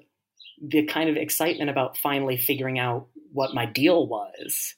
the 0.68 0.85
kind 0.85 1.11
of 1.11 1.16
excitement 1.16 1.71
about 1.71 1.97
finally 1.99 2.37
figuring 2.37 2.78
out 2.78 3.09
what 3.33 3.54
my 3.54 3.66
deal 3.66 4.06
was 4.06 4.75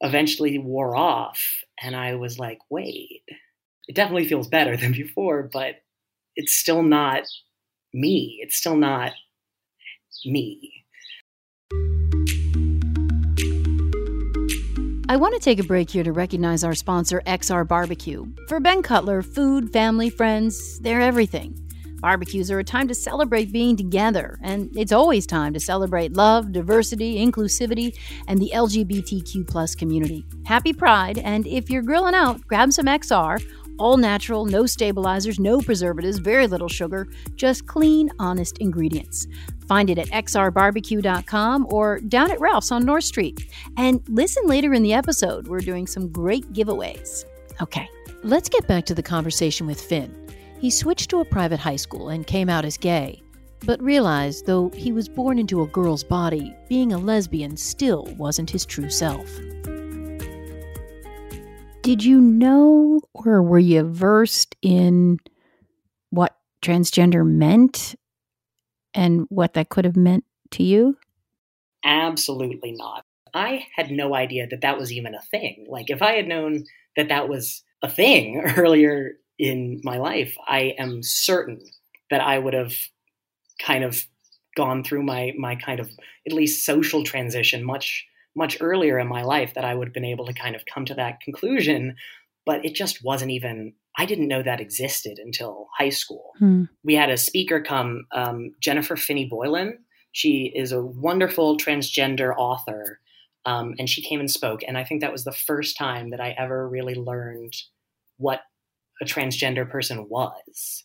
eventually 0.00 0.58
wore 0.58 0.96
off. 0.96 1.62
And 1.80 1.94
I 1.94 2.14
was 2.14 2.38
like, 2.38 2.58
wait, 2.70 3.22
it 3.88 3.94
definitely 3.94 4.28
feels 4.28 4.48
better 4.48 4.76
than 4.76 4.92
before, 4.92 5.48
but 5.52 5.76
it's 6.36 6.54
still 6.54 6.82
not 6.82 7.22
me. 7.92 8.38
It's 8.42 8.56
still 8.56 8.76
not 8.76 9.12
me. 10.24 10.72
I 15.06 15.16
want 15.16 15.34
to 15.34 15.40
take 15.40 15.60
a 15.60 15.64
break 15.64 15.90
here 15.90 16.02
to 16.02 16.12
recognize 16.12 16.64
our 16.64 16.74
sponsor, 16.74 17.22
XR 17.26 17.68
Barbecue. 17.68 18.26
For 18.48 18.58
Ben 18.58 18.82
Cutler, 18.82 19.22
food, 19.22 19.72
family, 19.72 20.08
friends, 20.08 20.80
they're 20.80 21.00
everything. 21.00 21.63
Barbecues 22.04 22.50
are 22.50 22.58
a 22.58 22.64
time 22.64 22.86
to 22.88 22.94
celebrate 22.94 23.50
being 23.50 23.78
together, 23.78 24.38
and 24.42 24.68
it's 24.76 24.92
always 24.92 25.26
time 25.26 25.54
to 25.54 25.58
celebrate 25.58 26.12
love, 26.12 26.52
diversity, 26.52 27.16
inclusivity, 27.16 27.96
and 28.28 28.38
the 28.38 28.52
LGBTQ 28.54 29.48
plus 29.48 29.74
community. 29.74 30.26
Happy 30.44 30.74
Pride, 30.74 31.16
and 31.16 31.46
if 31.46 31.70
you're 31.70 31.80
grilling 31.80 32.14
out, 32.14 32.46
grab 32.46 32.74
some 32.74 32.84
XR, 32.84 33.42
all 33.78 33.96
natural, 33.96 34.44
no 34.44 34.66
stabilizers, 34.66 35.40
no 35.40 35.62
preservatives, 35.62 36.18
very 36.18 36.46
little 36.46 36.68
sugar, 36.68 37.08
just 37.36 37.66
clean, 37.66 38.10
honest 38.18 38.58
ingredients. 38.58 39.26
Find 39.66 39.88
it 39.88 39.96
at 39.96 40.08
xrbarbecue.com 40.08 41.68
or 41.70 42.00
down 42.00 42.30
at 42.30 42.38
Ralph's 42.38 42.70
on 42.70 42.84
North 42.84 43.04
Street. 43.04 43.50
And 43.78 44.06
listen 44.10 44.46
later 44.46 44.74
in 44.74 44.82
the 44.82 44.92
episode, 44.92 45.48
we're 45.48 45.60
doing 45.60 45.86
some 45.86 46.12
great 46.12 46.52
giveaways. 46.52 47.24
Okay, 47.62 47.88
let's 48.22 48.50
get 48.50 48.68
back 48.68 48.84
to 48.84 48.94
the 48.94 49.02
conversation 49.02 49.66
with 49.66 49.80
Finn. 49.80 50.23
He 50.64 50.70
switched 50.70 51.10
to 51.10 51.20
a 51.20 51.26
private 51.26 51.60
high 51.60 51.76
school 51.76 52.08
and 52.08 52.26
came 52.26 52.48
out 52.48 52.64
as 52.64 52.78
gay, 52.78 53.20
but 53.66 53.82
realized 53.82 54.46
though 54.46 54.70
he 54.70 54.92
was 54.92 55.10
born 55.10 55.38
into 55.38 55.60
a 55.60 55.66
girl's 55.66 56.02
body, 56.02 56.56
being 56.70 56.90
a 56.90 56.96
lesbian 56.96 57.58
still 57.58 58.04
wasn't 58.16 58.48
his 58.48 58.64
true 58.64 58.88
self. 58.88 59.28
Did 61.82 62.02
you 62.02 62.18
know 62.18 63.02
or 63.12 63.42
were 63.42 63.58
you 63.58 63.82
versed 63.82 64.56
in 64.62 65.18
what 66.08 66.34
transgender 66.62 67.26
meant 67.26 67.94
and 68.94 69.26
what 69.28 69.52
that 69.52 69.68
could 69.68 69.84
have 69.84 69.98
meant 69.98 70.24
to 70.52 70.62
you? 70.62 70.96
Absolutely 71.84 72.72
not. 72.72 73.04
I 73.34 73.66
had 73.76 73.90
no 73.90 74.14
idea 74.14 74.46
that 74.46 74.62
that 74.62 74.78
was 74.78 74.90
even 74.90 75.14
a 75.14 75.20
thing. 75.20 75.66
Like, 75.68 75.90
if 75.90 76.00
I 76.00 76.12
had 76.12 76.26
known 76.26 76.64
that 76.96 77.10
that 77.10 77.28
was 77.28 77.62
a 77.82 77.88
thing 77.90 78.40
earlier 78.56 79.18
in 79.38 79.80
my 79.82 79.98
life, 79.98 80.36
I 80.46 80.74
am 80.78 81.02
certain 81.02 81.60
that 82.10 82.20
I 82.20 82.38
would 82.38 82.54
have 82.54 82.74
kind 83.60 83.84
of 83.84 84.04
gone 84.56 84.84
through 84.84 85.02
my 85.02 85.32
my 85.36 85.56
kind 85.56 85.80
of 85.80 85.90
at 86.26 86.32
least 86.32 86.64
social 86.64 87.02
transition 87.02 87.64
much 87.64 88.06
much 88.36 88.56
earlier 88.60 88.98
in 88.98 89.08
my 89.08 89.22
life 89.22 89.54
that 89.54 89.64
I 89.64 89.74
would 89.74 89.88
have 89.88 89.94
been 89.94 90.04
able 90.04 90.26
to 90.26 90.32
kind 90.32 90.54
of 90.54 90.64
come 90.64 90.84
to 90.86 90.94
that 90.94 91.20
conclusion 91.20 91.96
but 92.46 92.64
it 92.64 92.74
just 92.74 93.02
wasn't 93.02 93.30
even 93.30 93.72
I 93.96 94.06
didn't 94.06 94.28
know 94.28 94.42
that 94.42 94.60
existed 94.60 95.20
until 95.24 95.68
high 95.78 95.90
school. 95.90 96.32
Hmm. 96.38 96.64
We 96.82 96.94
had 96.94 97.10
a 97.10 97.16
speaker 97.16 97.60
come, 97.60 98.06
um, 98.12 98.54
Jennifer 98.60 98.96
Finney 98.96 99.26
Boylan. 99.26 99.78
She 100.10 100.52
is 100.54 100.72
a 100.72 100.82
wonderful 100.82 101.56
transgender 101.58 102.34
author, 102.36 102.98
um, 103.46 103.74
and 103.78 103.88
she 103.88 104.02
came 104.02 104.18
and 104.18 104.30
spoke. 104.30 104.62
And 104.66 104.76
I 104.76 104.84
think 104.84 105.00
that 105.00 105.12
was 105.12 105.24
the 105.24 105.32
first 105.32 105.76
time 105.76 106.10
that 106.10 106.20
I 106.20 106.34
ever 106.36 106.68
really 106.68 106.94
learned 106.94 107.54
what 108.16 108.40
a 109.00 109.04
transgender 109.04 109.68
person 109.68 110.08
was. 110.08 110.84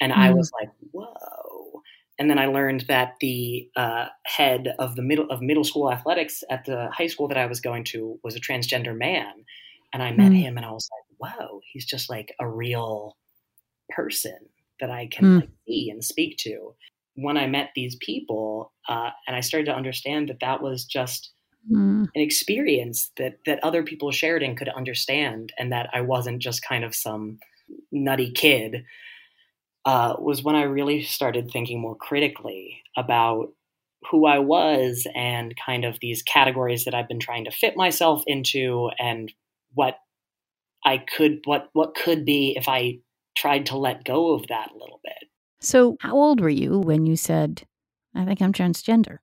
And 0.00 0.12
mm. 0.12 0.16
I 0.16 0.32
was 0.32 0.50
like, 0.60 0.70
whoa. 0.92 1.82
And 2.18 2.28
then 2.28 2.38
I 2.38 2.46
learned 2.46 2.84
that 2.88 3.14
the 3.20 3.68
uh, 3.76 4.06
head 4.24 4.74
of 4.78 4.94
the 4.94 5.02
middle 5.02 5.28
of 5.30 5.40
middle 5.40 5.64
school 5.64 5.90
athletics 5.90 6.44
at 6.50 6.64
the 6.64 6.90
high 6.90 7.06
school 7.06 7.28
that 7.28 7.38
I 7.38 7.46
was 7.46 7.60
going 7.60 7.84
to 7.84 8.18
was 8.22 8.36
a 8.36 8.40
transgender 8.40 8.96
man. 8.96 9.32
And 9.92 10.02
I 10.02 10.12
met 10.12 10.32
mm. 10.32 10.40
him 10.40 10.56
and 10.56 10.66
I 10.66 10.70
was 10.70 10.88
like, 10.92 11.32
whoa, 11.38 11.60
he's 11.72 11.86
just 11.86 12.10
like 12.10 12.34
a 12.38 12.48
real 12.48 13.16
person 13.88 14.38
that 14.80 14.90
I 14.90 15.06
can 15.06 15.24
mm. 15.24 15.40
like, 15.40 15.50
see 15.66 15.90
and 15.90 16.04
speak 16.04 16.36
to. 16.38 16.74
When 17.14 17.36
I 17.36 17.46
met 17.46 17.70
these 17.74 17.96
people, 17.96 18.72
uh, 18.88 19.10
and 19.26 19.36
I 19.36 19.40
started 19.40 19.66
to 19.66 19.74
understand 19.74 20.28
that 20.28 20.40
that 20.40 20.62
was 20.62 20.84
just 20.84 21.32
mm. 21.70 22.08
an 22.14 22.20
experience 22.20 23.10
that 23.16 23.38
that 23.46 23.62
other 23.62 23.82
people 23.82 24.12
shared 24.12 24.42
and 24.42 24.56
could 24.56 24.68
understand, 24.68 25.52
and 25.58 25.72
that 25.72 25.90
I 25.92 26.02
wasn't 26.02 26.40
just 26.40 26.62
kind 26.62 26.84
of 26.84 26.94
some 26.94 27.38
nutty 27.90 28.30
kid, 28.32 28.84
uh, 29.84 30.16
was 30.18 30.42
when 30.42 30.56
I 30.56 30.62
really 30.62 31.02
started 31.02 31.50
thinking 31.50 31.80
more 31.80 31.96
critically 31.96 32.82
about 32.96 33.52
who 34.10 34.26
I 34.26 34.38
was 34.38 35.06
and 35.14 35.54
kind 35.64 35.84
of 35.84 35.98
these 36.00 36.22
categories 36.22 36.84
that 36.84 36.94
I've 36.94 37.08
been 37.08 37.20
trying 37.20 37.44
to 37.44 37.50
fit 37.50 37.76
myself 37.76 38.22
into 38.26 38.90
and 38.98 39.32
what 39.74 39.98
I 40.84 40.98
could 40.98 41.40
what 41.44 41.68
what 41.72 41.94
could 41.94 42.24
be 42.24 42.54
if 42.56 42.68
I 42.68 42.98
tried 43.36 43.66
to 43.66 43.76
let 43.76 44.04
go 44.04 44.34
of 44.34 44.46
that 44.48 44.70
a 44.70 44.78
little 44.78 45.00
bit. 45.02 45.28
So, 45.60 45.96
how 46.00 46.16
old 46.16 46.40
were 46.40 46.48
you 46.48 46.78
when 46.78 47.06
you 47.06 47.16
said, 47.16 47.66
I 48.14 48.24
think 48.24 48.40
I'm 48.40 48.52
transgender? 48.52 49.18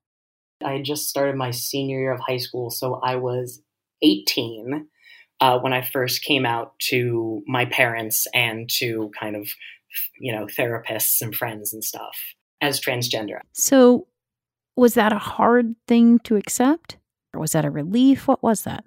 I 0.64 0.72
had 0.72 0.84
just 0.84 1.08
started 1.08 1.36
my 1.36 1.50
senior 1.50 2.00
year 2.00 2.12
of 2.12 2.20
high 2.20 2.38
school, 2.38 2.70
so 2.70 3.00
I 3.02 3.16
was 3.16 3.62
18 4.02 4.86
uh, 5.40 5.58
when 5.60 5.72
I 5.72 5.82
first 5.82 6.22
came 6.22 6.44
out 6.44 6.78
to 6.90 7.42
my 7.46 7.64
parents 7.64 8.26
and 8.34 8.68
to 8.78 9.10
kind 9.18 9.36
of, 9.36 9.48
you 10.18 10.32
know, 10.32 10.46
therapists 10.46 11.20
and 11.20 11.34
friends 11.34 11.72
and 11.72 11.84
stuff 11.84 12.16
as 12.60 12.80
transgender. 12.80 13.40
So, 13.52 14.08
was 14.76 14.94
that 14.94 15.12
a 15.12 15.18
hard 15.18 15.74
thing 15.86 16.18
to 16.20 16.36
accept? 16.36 16.96
Or 17.34 17.40
was 17.40 17.52
that 17.52 17.64
a 17.64 17.70
relief? 17.70 18.26
What 18.26 18.42
was 18.42 18.62
that? 18.62 18.84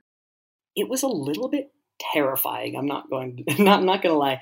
It 0.76 0.90
was 0.90 1.04
a 1.04 1.08
little 1.08 1.50
bit 1.50 1.72
terrifying. 2.00 2.76
I'm 2.76 2.86
not 2.86 3.10
going 3.10 3.46
to, 3.48 3.64
not 3.64 3.84
not 3.84 4.02
going 4.02 4.14
to 4.14 4.20
lie 4.20 4.42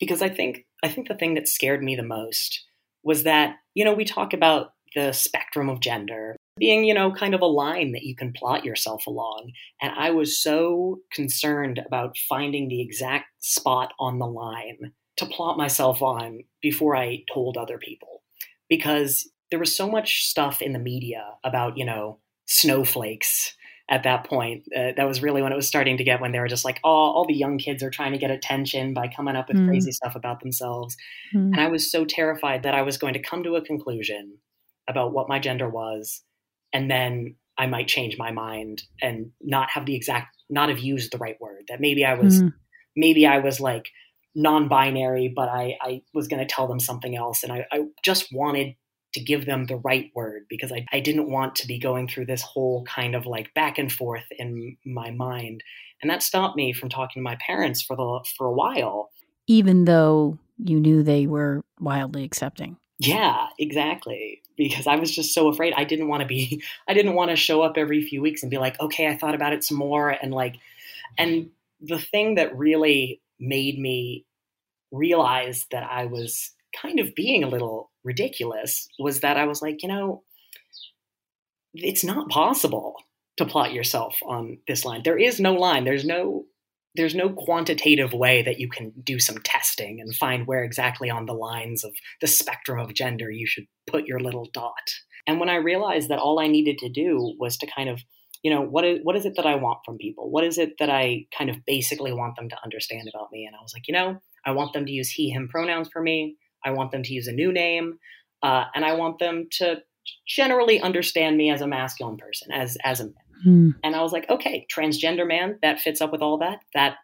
because 0.00 0.22
I 0.22 0.28
think 0.28 0.64
I 0.82 0.88
think 0.88 1.08
the 1.08 1.14
thing 1.14 1.34
that 1.34 1.48
scared 1.48 1.82
me 1.82 1.96
the 1.96 2.02
most 2.02 2.64
was 3.02 3.24
that, 3.24 3.56
you 3.74 3.84
know, 3.84 3.94
we 3.94 4.04
talk 4.04 4.32
about 4.32 4.74
the 4.94 5.12
spectrum 5.12 5.68
of 5.68 5.80
gender 5.80 6.36
being, 6.58 6.84
you 6.84 6.94
know, 6.94 7.12
kind 7.12 7.34
of 7.34 7.40
a 7.40 7.46
line 7.46 7.92
that 7.92 8.02
you 8.02 8.14
can 8.14 8.32
plot 8.32 8.64
yourself 8.64 9.06
along. 9.06 9.52
And 9.80 9.92
I 9.96 10.10
was 10.10 10.40
so 10.40 11.00
concerned 11.12 11.80
about 11.84 12.16
finding 12.28 12.68
the 12.68 12.80
exact 12.80 13.26
spot 13.40 13.92
on 13.98 14.18
the 14.18 14.26
line 14.26 14.92
to 15.16 15.26
plot 15.26 15.56
myself 15.56 16.02
on 16.02 16.40
before 16.60 16.96
I 16.96 17.24
told 17.32 17.56
other 17.56 17.78
people. 17.78 18.22
Because 18.68 19.28
there 19.50 19.58
was 19.58 19.76
so 19.76 19.90
much 19.90 20.26
stuff 20.26 20.62
in 20.62 20.72
the 20.72 20.78
media 20.78 21.24
about, 21.44 21.76
you 21.76 21.84
know, 21.84 22.18
snowflakes 22.46 23.54
at 23.90 24.04
that 24.04 24.24
point. 24.24 24.64
Uh, 24.74 24.92
that 24.96 25.06
was 25.06 25.22
really 25.22 25.42
when 25.42 25.52
it 25.52 25.56
was 25.56 25.68
starting 25.68 25.98
to 25.98 26.04
get 26.04 26.20
when 26.20 26.32
they 26.32 26.38
were 26.38 26.48
just 26.48 26.64
like, 26.64 26.80
oh, 26.84 26.88
all 26.88 27.26
the 27.26 27.34
young 27.34 27.58
kids 27.58 27.82
are 27.82 27.90
trying 27.90 28.12
to 28.12 28.18
get 28.18 28.30
attention 28.30 28.94
by 28.94 29.08
coming 29.08 29.36
up 29.36 29.48
with 29.48 29.58
mm. 29.58 29.68
crazy 29.68 29.92
stuff 29.92 30.16
about 30.16 30.40
themselves. 30.40 30.96
Mm. 31.34 31.52
And 31.52 31.60
I 31.60 31.68
was 31.68 31.90
so 31.90 32.04
terrified 32.04 32.62
that 32.62 32.74
I 32.74 32.82
was 32.82 32.98
going 32.98 33.14
to 33.14 33.22
come 33.22 33.42
to 33.42 33.56
a 33.56 33.64
conclusion 33.64 34.38
about 34.88 35.12
what 35.12 35.28
my 35.28 35.38
gender 35.38 35.68
was 35.68 36.22
and 36.72 36.90
then 36.90 37.36
I 37.58 37.66
might 37.66 37.88
change 37.88 38.16
my 38.18 38.32
mind 38.32 38.82
and 39.00 39.30
not 39.40 39.70
have 39.70 39.86
the 39.86 39.94
exact 39.94 40.36
not 40.48 40.68
have 40.68 40.78
used 40.78 41.12
the 41.12 41.18
right 41.18 41.40
word. 41.40 41.64
That 41.68 41.80
maybe 41.80 42.04
I 42.04 42.14
was 42.14 42.42
mm. 42.42 42.52
maybe 42.96 43.26
I 43.26 43.38
was 43.38 43.60
like 43.60 43.90
non-binary, 44.34 45.32
but 45.34 45.48
I, 45.48 45.76
I 45.80 46.02
was 46.14 46.28
going 46.28 46.46
to 46.46 46.52
tell 46.52 46.66
them 46.66 46.80
something 46.80 47.16
else, 47.16 47.42
and 47.42 47.52
I, 47.52 47.66
I, 47.70 47.84
just 48.02 48.32
wanted 48.32 48.74
to 49.12 49.20
give 49.20 49.44
them 49.44 49.66
the 49.66 49.76
right 49.76 50.10
word 50.14 50.46
because 50.48 50.72
I, 50.72 50.86
I 50.90 51.00
didn't 51.00 51.30
want 51.30 51.54
to 51.56 51.66
be 51.66 51.78
going 51.78 52.08
through 52.08 52.24
this 52.24 52.40
whole 52.40 52.82
kind 52.84 53.14
of 53.14 53.26
like 53.26 53.52
back 53.52 53.76
and 53.76 53.92
forth 53.92 54.24
in 54.38 54.76
my 54.86 55.10
mind, 55.10 55.62
and 56.00 56.10
that 56.10 56.22
stopped 56.22 56.56
me 56.56 56.72
from 56.72 56.88
talking 56.88 57.20
to 57.20 57.24
my 57.24 57.36
parents 57.46 57.82
for 57.82 57.96
the 57.96 58.24
for 58.36 58.46
a 58.46 58.52
while. 58.52 59.10
Even 59.46 59.84
though 59.84 60.38
you 60.58 60.80
knew 60.80 61.02
they 61.02 61.26
were 61.26 61.62
wildly 61.80 62.24
accepting. 62.24 62.76
Yeah, 63.02 63.48
exactly. 63.58 64.42
Because 64.56 64.86
I 64.86 64.96
was 64.96 65.14
just 65.14 65.34
so 65.34 65.48
afraid. 65.48 65.72
I 65.76 65.84
didn't 65.84 66.08
want 66.08 66.20
to 66.22 66.26
be, 66.26 66.62
I 66.88 66.94
didn't 66.94 67.14
want 67.14 67.30
to 67.30 67.36
show 67.36 67.62
up 67.62 67.76
every 67.76 68.02
few 68.02 68.20
weeks 68.20 68.42
and 68.42 68.50
be 68.50 68.58
like, 68.58 68.78
okay, 68.80 69.08
I 69.08 69.16
thought 69.16 69.34
about 69.34 69.52
it 69.52 69.64
some 69.64 69.78
more. 69.78 70.10
And 70.10 70.32
like, 70.32 70.56
and 71.18 71.50
the 71.80 71.98
thing 71.98 72.36
that 72.36 72.56
really 72.56 73.20
made 73.40 73.78
me 73.78 74.24
realize 74.92 75.66
that 75.70 75.84
I 75.84 76.06
was 76.06 76.52
kind 76.80 77.00
of 77.00 77.14
being 77.14 77.44
a 77.44 77.48
little 77.48 77.90
ridiculous 78.04 78.88
was 78.98 79.20
that 79.20 79.36
I 79.36 79.46
was 79.46 79.62
like, 79.62 79.82
you 79.82 79.88
know, 79.88 80.22
it's 81.74 82.04
not 82.04 82.28
possible 82.28 82.96
to 83.36 83.44
plot 83.46 83.72
yourself 83.72 84.18
on 84.24 84.58
this 84.68 84.84
line. 84.84 85.02
There 85.04 85.18
is 85.18 85.40
no 85.40 85.54
line. 85.54 85.84
There's 85.84 86.04
no 86.04 86.44
there's 86.94 87.14
no 87.14 87.30
quantitative 87.30 88.12
way 88.12 88.42
that 88.42 88.60
you 88.60 88.68
can 88.68 88.92
do 89.02 89.18
some 89.18 89.38
testing 89.42 90.00
and 90.00 90.14
find 90.14 90.46
where 90.46 90.62
exactly 90.62 91.10
on 91.10 91.26
the 91.26 91.32
lines 91.32 91.84
of 91.84 91.92
the 92.20 92.26
spectrum 92.26 92.78
of 92.78 92.94
gender 92.94 93.30
you 93.30 93.46
should 93.46 93.66
put 93.86 94.06
your 94.06 94.20
little 94.20 94.48
dot. 94.52 94.90
And 95.26 95.40
when 95.40 95.48
I 95.48 95.56
realized 95.56 96.08
that 96.10 96.18
all 96.18 96.40
I 96.40 96.48
needed 96.48 96.78
to 96.78 96.88
do 96.88 97.34
was 97.38 97.56
to 97.58 97.66
kind 97.66 97.88
of, 97.88 98.00
you 98.42 98.52
know, 98.52 98.60
what 98.60 98.84
is 98.84 98.98
what 99.02 99.16
is 99.16 99.24
it 99.24 99.36
that 99.36 99.46
I 99.46 99.54
want 99.54 99.78
from 99.84 99.98
people? 99.98 100.30
What 100.30 100.44
is 100.44 100.58
it 100.58 100.74
that 100.78 100.90
I 100.90 101.26
kind 101.36 101.48
of 101.48 101.64
basically 101.64 102.12
want 102.12 102.36
them 102.36 102.48
to 102.48 102.56
understand 102.64 103.08
about 103.12 103.28
me? 103.32 103.46
And 103.46 103.56
I 103.56 103.62
was 103.62 103.72
like, 103.72 103.86
you 103.88 103.94
know, 103.94 104.20
I 104.44 104.50
want 104.50 104.72
them 104.72 104.84
to 104.84 104.92
use 104.92 105.08
he 105.08 105.30
him 105.30 105.48
pronouns 105.48 105.88
for 105.92 106.02
me. 106.02 106.36
I 106.64 106.70
want 106.72 106.90
them 106.90 107.02
to 107.04 107.12
use 107.12 107.26
a 107.26 107.32
new 107.32 107.52
name, 107.52 107.98
uh, 108.42 108.64
and 108.74 108.84
I 108.84 108.94
want 108.94 109.18
them 109.18 109.48
to 109.58 109.82
generally 110.26 110.80
understand 110.80 111.36
me 111.36 111.50
as 111.50 111.60
a 111.60 111.66
masculine 111.66 112.16
person, 112.16 112.52
as 112.52 112.76
as 112.84 113.00
a 113.00 113.10
Mm. 113.46 113.74
And 113.82 113.96
I 113.96 114.02
was 114.02 114.12
like, 114.12 114.28
okay, 114.30 114.66
transgender 114.74 115.26
man, 115.26 115.58
that 115.62 115.80
fits 115.80 116.00
up 116.00 116.12
with 116.12 116.22
all 116.22 116.38
that. 116.38 116.60
That 116.74 116.96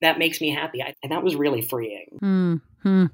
that 0.00 0.18
makes 0.18 0.40
me 0.40 0.50
happy. 0.50 0.82
I, 0.82 0.94
and 1.02 1.10
that 1.12 1.24
was 1.24 1.34
really 1.34 1.62
freeing. 1.62 2.18
Mm-hmm. 2.22 3.06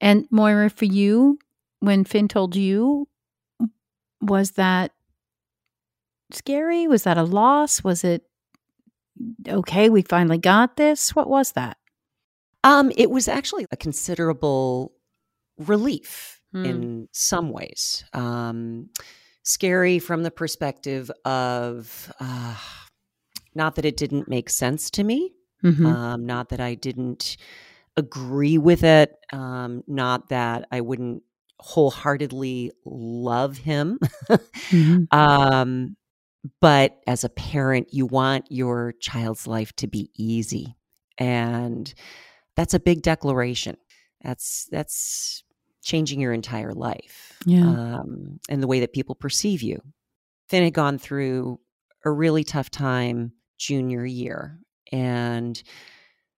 And 0.00 0.26
Moira, 0.30 0.70
for 0.70 0.86
you, 0.86 1.38
when 1.80 2.04
Finn 2.04 2.28
told 2.28 2.56
you, 2.56 3.08
was 4.20 4.52
that 4.52 4.92
scary? 6.32 6.86
Was 6.88 7.04
that 7.04 7.18
a 7.18 7.22
loss? 7.22 7.84
Was 7.84 8.04
it 8.04 8.24
okay? 9.46 9.88
We 9.88 10.02
finally 10.02 10.38
got 10.38 10.76
this. 10.76 11.14
What 11.14 11.28
was 11.28 11.52
that? 11.52 11.76
Um, 12.64 12.90
it 12.96 13.10
was 13.10 13.28
actually 13.28 13.66
a 13.70 13.76
considerable 13.76 14.92
relief 15.58 16.40
mm. 16.54 16.66
in 16.66 17.08
some 17.12 17.50
ways. 17.50 18.04
Um, 18.12 18.88
scary 19.44 19.98
from 19.98 20.22
the 20.22 20.30
perspective 20.30 21.10
of 21.24 22.12
uh, 22.18 22.56
not 23.54 23.76
that 23.76 23.84
it 23.84 23.96
didn't 23.96 24.28
make 24.28 24.50
sense 24.50 24.90
to 24.90 25.04
me, 25.04 25.32
mm-hmm. 25.62 25.86
um, 25.86 26.26
not 26.26 26.48
that 26.48 26.60
I 26.60 26.74
didn't 26.74 27.36
agree 27.96 28.58
with 28.58 28.82
it, 28.82 29.14
um, 29.32 29.84
not 29.86 30.30
that 30.30 30.66
I 30.72 30.80
wouldn't 30.80 31.22
wholeheartedly 31.60 32.72
love 32.84 33.58
him. 33.58 33.98
mm-hmm. 34.28 35.04
um, 35.16 35.96
but 36.60 36.98
as 37.06 37.24
a 37.24 37.28
parent, 37.28 37.88
you 37.92 38.06
want 38.06 38.46
your 38.50 38.92
child's 39.00 39.46
life 39.46 39.74
to 39.76 39.86
be 39.86 40.10
easy. 40.16 40.76
And 41.16 41.92
that's 42.56 42.74
a 42.74 42.80
big 42.80 43.02
declaration. 43.02 43.76
That's 44.22 44.66
that's 44.70 45.44
changing 45.84 46.20
your 46.20 46.32
entire 46.32 46.72
life 46.72 47.38
yeah. 47.46 47.66
um, 47.66 48.40
and 48.48 48.62
the 48.62 48.66
way 48.66 48.80
that 48.80 48.92
people 48.92 49.14
perceive 49.14 49.62
you. 49.62 49.80
Finn 50.48 50.64
had 50.64 50.74
gone 50.74 50.98
through 50.98 51.60
a 52.04 52.10
really 52.10 52.44
tough 52.44 52.70
time 52.70 53.32
junior 53.58 54.04
year 54.04 54.58
and 54.92 55.62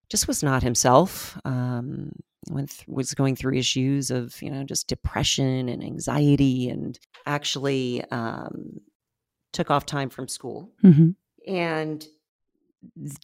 just 0.08 0.28
was 0.28 0.42
not 0.42 0.62
himself. 0.62 1.38
Um, 1.44 2.12
went 2.48 2.84
was 2.86 3.12
going 3.14 3.34
through 3.34 3.56
issues 3.56 4.10
of 4.10 4.40
you 4.40 4.50
know 4.50 4.64
just 4.64 4.86
depression 4.88 5.68
and 5.68 5.82
anxiety, 5.82 6.68
and 6.68 6.98
actually 7.26 8.04
um, 8.10 8.80
took 9.52 9.70
off 9.70 9.86
time 9.86 10.08
from 10.08 10.28
school. 10.28 10.70
Mm-hmm. 10.84 11.10
And 11.52 12.06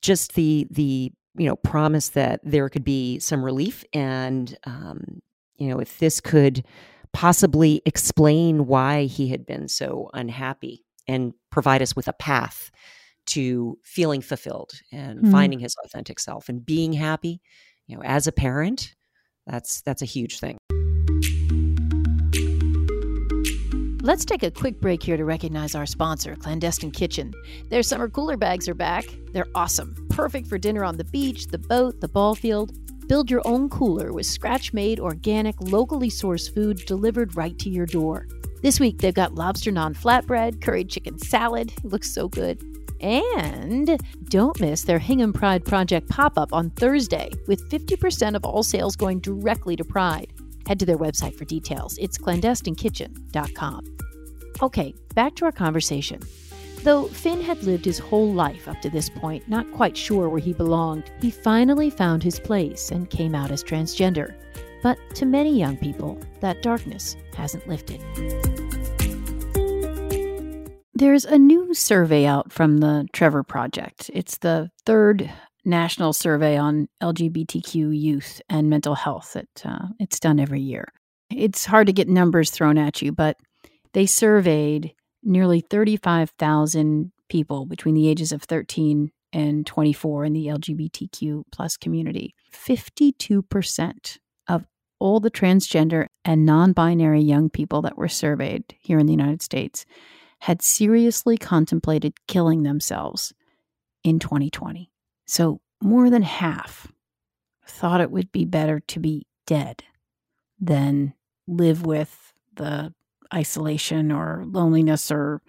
just 0.01 0.35
the 0.35 0.67
the 0.71 1.13
you 1.37 1.47
know 1.47 1.57
promise 1.57 2.11
that 2.11 2.41
there 2.43 2.69
could 2.69 2.85
be 2.85 3.19
some 3.21 3.45
relief 3.45 3.85
and 3.93 4.57
um, 4.65 5.21
you 5.63 5.69
know, 5.69 5.79
if 5.79 5.99
this 5.99 6.21
could 6.21 6.65
possibly 7.13 7.83
explain 7.87 8.67
why 8.67 9.05
he 9.05 9.29
had 9.29 9.47
been 9.47 9.69
so 9.69 10.11
unhappy 10.13 10.85
and 11.07 11.35
provide 11.51 11.83
us 11.83 11.95
with 11.95 12.09
a 12.09 12.13
path 12.13 12.73
to 13.27 13.79
feeling 13.85 14.21
fulfilled 14.21 14.73
and 14.91 15.21
mm. 15.21 15.31
finding 15.31 15.61
his 15.61 15.77
authentic 15.85 16.19
self 16.19 16.49
and 16.49 16.67
being 16.67 16.93
happy, 16.93 17.41
you 17.87 17.97
know, 17.97 18.03
as 18.03 18.27
a 18.27 18.33
parent, 18.33 18.97
that's 19.47 19.83
that's 19.83 20.03
a 20.03 20.07
huge 20.07 20.41
thing. 20.41 20.59
Let's 24.03 24.25
take 24.25 24.43
a 24.43 24.51
quick 24.51 24.81
break 24.81 25.01
here 25.01 25.17
to 25.17 25.25
recognize 25.25 25.77
our 25.77 25.87
sponsor, 25.87 26.35
Clandestine 26.35 26.91
Kitchen. 26.91 27.33
Their 27.69 27.85
summer 27.85 28.09
cooler 28.09 28.37
bags 28.37 28.69
are 28.69 28.75
back. 28.75 29.05
They're 29.33 29.47
awesome, 29.55 30.09
perfect 30.11 30.49
for 30.49 30.59
dinner 30.59 30.83
on 30.83 30.97
the 30.97 31.05
beach, 31.05 31.47
the 31.47 31.59
boat, 31.59 32.01
the 32.01 32.09
ball 32.09 32.35
field. 32.35 32.73
Build 33.07 33.31
your 33.31 33.43
own 33.45 33.69
cooler 33.69 34.13
with 34.13 34.27
scratch 34.27 34.73
made, 34.73 35.01
organic, 35.01 35.61
locally 35.61 36.09
sourced 36.09 36.53
food 36.53 36.85
delivered 36.87 37.37
right 37.37 37.59
to 37.59 37.69
your 37.69 37.87
door. 37.87 38.27
This 38.63 38.79
week, 38.79 38.99
they've 38.99 39.13
got 39.13 39.35
lobster 39.35 39.73
naan 39.73 39.97
flatbread, 39.97 40.63
curried 40.63 40.89
chicken 40.89 41.19
salad. 41.19 41.73
It 41.79 41.85
looks 41.85 42.13
so 42.13 42.29
good. 42.29 42.63
And 43.01 44.01
don't 44.29 44.59
miss 44.61 44.83
their 44.83 45.01
Hingham 45.01 45.33
Pride 45.33 45.65
Project 45.65 46.09
pop 46.09 46.39
up 46.39 46.53
on 46.53 46.71
Thursday 46.71 47.31
with 47.49 47.69
50% 47.69 48.37
of 48.37 48.45
all 48.45 48.63
sales 48.63 48.95
going 48.95 49.19
directly 49.19 49.75
to 49.77 49.85
Pride. 49.85 50.33
Head 50.67 50.79
to 50.79 50.87
their 50.87 50.99
website 50.99 51.35
for 51.35 51.45
details. 51.45 51.99
It's 51.99 52.17
clandestinekitchen.com. 52.17 53.97
Okay, 54.63 54.95
back 55.15 55.35
to 55.37 55.45
our 55.45 55.53
conversation. 55.53 56.21
Though 56.85 57.07
Finn 57.07 57.41
had 57.41 57.63
lived 57.63 57.85
his 57.85 58.01
whole 58.01 58.33
life 58.33 58.67
up 58.67 58.81
to 58.81 58.91
this 58.91 59.09
point 59.09 59.49
not 59.49 59.71
quite 59.71 59.97
sure 59.97 60.29
where 60.29 60.41
he 60.41 60.53
belonged, 60.53 61.05
he 61.21 61.31
finally 61.31 61.91
found 61.91 62.25
his 62.25 62.41
place 62.41 62.91
and 62.91 63.09
came 63.09 63.37
out 63.37 63.53
as 63.53 63.63
transgender. 63.63 64.35
But 64.83 64.99
to 65.15 65.25
many 65.25 65.57
young 65.57 65.77
people, 65.77 66.19
that 66.41 66.61
darkness 66.61 67.17
hasn't 67.37 67.69
lifted. 67.69 68.01
There's 70.93 71.25
a 71.25 71.39
new 71.39 71.73
survey 71.73 72.27
out 72.27 72.53
from 72.53 72.79
the 72.79 73.07
Trevor 73.13 73.45
Project. 73.45 74.11
It's 74.13 74.39
the 74.39 74.71
third 74.85 75.31
national 75.65 76.13
survey 76.13 76.57
on 76.57 76.89
LGBTQ 77.01 77.97
youth 77.97 78.43
and 78.49 78.69
mental 78.69 78.97
health 78.97 79.35
that 79.35 79.63
uh, 79.65 79.87
it's 80.01 80.19
done 80.19 80.41
every 80.41 80.61
year. 80.61 80.89
It's 81.31 81.65
hard 81.65 81.87
to 81.87 81.93
get 81.93 82.09
numbers 82.09 82.51
thrown 82.51 82.77
at 82.77 83.01
you, 83.03 83.13
but 83.13 83.37
they 83.93 84.07
surveyed 84.07 84.95
nearly 85.23 85.61
35,000 85.61 87.13
people 87.29 87.67
between 87.67 87.95
the 87.95 88.09
ages 88.09 88.33
of 88.33 88.43
13 88.43 89.11
and 89.33 89.67
24 89.67 90.25
in 90.27 90.33
the 90.33 90.47
LGBTQ 90.47 91.45
plus 91.51 91.77
community. 91.77 92.35
52% 92.53 94.19
of 94.49 94.67
all 94.99 95.21
the 95.21 95.31
transgender 95.31 96.07
and 96.25 96.45
non 96.45 96.73
binary 96.73 97.23
young 97.23 97.49
people 97.49 97.83
that 97.83 97.97
were 97.97 98.09
surveyed 98.09 98.65
here 98.81 98.99
in 98.99 99.07
the 99.07 99.13
United 99.13 99.43
States 99.43 99.87
had 100.41 100.61
seriously 100.61 101.39
contemplated 101.39 102.15
killing 102.27 102.63
themselves 102.63 103.33
in 104.05 104.19
2020. 104.19 104.91
So 105.27 105.61
more 105.81 106.11
than 106.11 106.23
half 106.23 106.93
thought 107.67 108.01
it 108.01 108.11
would 108.11 108.33
be 108.33 108.45
better 108.45 108.81
to 108.81 109.01
be 109.01 109.27
dead 109.47 109.85
than 110.61 111.15
live 111.47 111.87
with 111.87 112.33
the 112.55 112.93
isolation 113.33 114.13
or 114.13 114.45
loneliness 114.47 115.11
or 115.11 115.43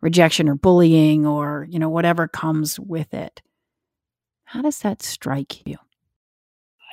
rejection 0.00 0.48
or 0.48 0.54
bullying 0.54 1.26
or 1.26 1.66
you 1.68 1.78
know 1.78 1.88
whatever 1.88 2.28
comes 2.28 2.78
with 2.78 3.12
it. 3.12 3.42
How 4.44 4.62
does 4.62 4.78
that 4.80 5.02
strike 5.02 5.66
you? 5.66 5.76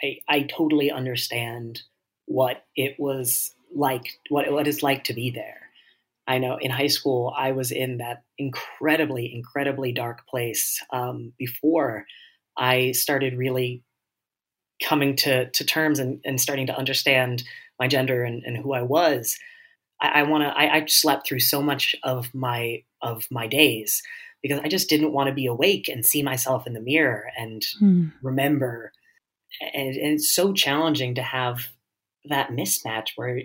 I 0.04 0.18
i 0.28 0.42
totally 0.44 0.92
understand 0.92 1.82
what 2.26 2.66
it 2.76 2.96
was 3.00 3.54
like 3.74 4.20
what 4.30 4.52
what 4.52 4.68
it's 4.68 4.84
like 4.84 5.06
to 5.06 5.14
be 5.14 5.30
there. 5.32 5.62
I 6.28 6.40
know 6.40 6.58
in 6.58 6.72
high 6.72 6.88
school 6.88 7.34
i 7.38 7.52
was 7.52 7.72
in 7.72 7.98
that 7.98 8.24
incredibly 8.38 9.32
incredibly 9.34 9.92
dark 9.92 10.26
place 10.28 10.84
um, 10.92 11.34
before 11.38 12.06
i 12.58 12.94
started 12.94 13.38
really 13.38 13.84
coming 14.84 15.16
to 15.18 15.50
to 15.52 15.64
terms 15.64 16.00
and, 16.00 16.20
and 16.26 16.42
starting 16.42 16.68
to 16.68 16.78
understand 16.78 17.44
my 17.80 17.88
gender 17.88 18.24
and, 18.24 18.44
and 18.44 18.58
who 18.58 18.74
i 18.74 18.82
was 18.82 19.38
I, 20.01 20.21
I 20.21 20.23
want 20.23 20.43
to. 20.43 20.47
I, 20.49 20.75
I 20.75 20.86
slept 20.86 21.27
through 21.27 21.39
so 21.39 21.62
much 21.62 21.95
of 22.03 22.34
my 22.34 22.84
of 23.01 23.25
my 23.29 23.47
days 23.47 24.01
because 24.41 24.60
I 24.63 24.67
just 24.67 24.89
didn't 24.89 25.13
want 25.13 25.27
to 25.27 25.34
be 25.34 25.47
awake 25.47 25.88
and 25.88 26.05
see 26.05 26.21
myself 26.21 26.67
in 26.67 26.73
the 26.73 26.81
mirror 26.81 27.31
and 27.38 27.63
hmm. 27.79 28.08
remember. 28.21 28.91
And, 29.73 29.95
and 29.95 30.13
it's 30.13 30.34
so 30.34 30.53
challenging 30.53 31.15
to 31.15 31.23
have 31.23 31.67
that 32.25 32.49
mismatch 32.49 33.10
where 33.15 33.41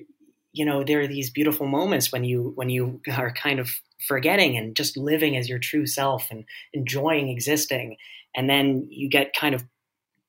you 0.52 0.64
know 0.64 0.82
there 0.82 1.00
are 1.00 1.06
these 1.06 1.30
beautiful 1.30 1.66
moments 1.66 2.10
when 2.12 2.24
you 2.24 2.52
when 2.54 2.68
you 2.68 3.00
are 3.16 3.32
kind 3.32 3.60
of 3.60 3.70
forgetting 4.06 4.56
and 4.56 4.74
just 4.74 4.96
living 4.96 5.36
as 5.36 5.48
your 5.48 5.58
true 5.58 5.86
self 5.86 6.28
and 6.30 6.44
enjoying 6.72 7.28
existing 7.28 7.96
and 8.34 8.48
then 8.48 8.86
you 8.90 9.08
get 9.08 9.34
kind 9.34 9.54
of 9.54 9.64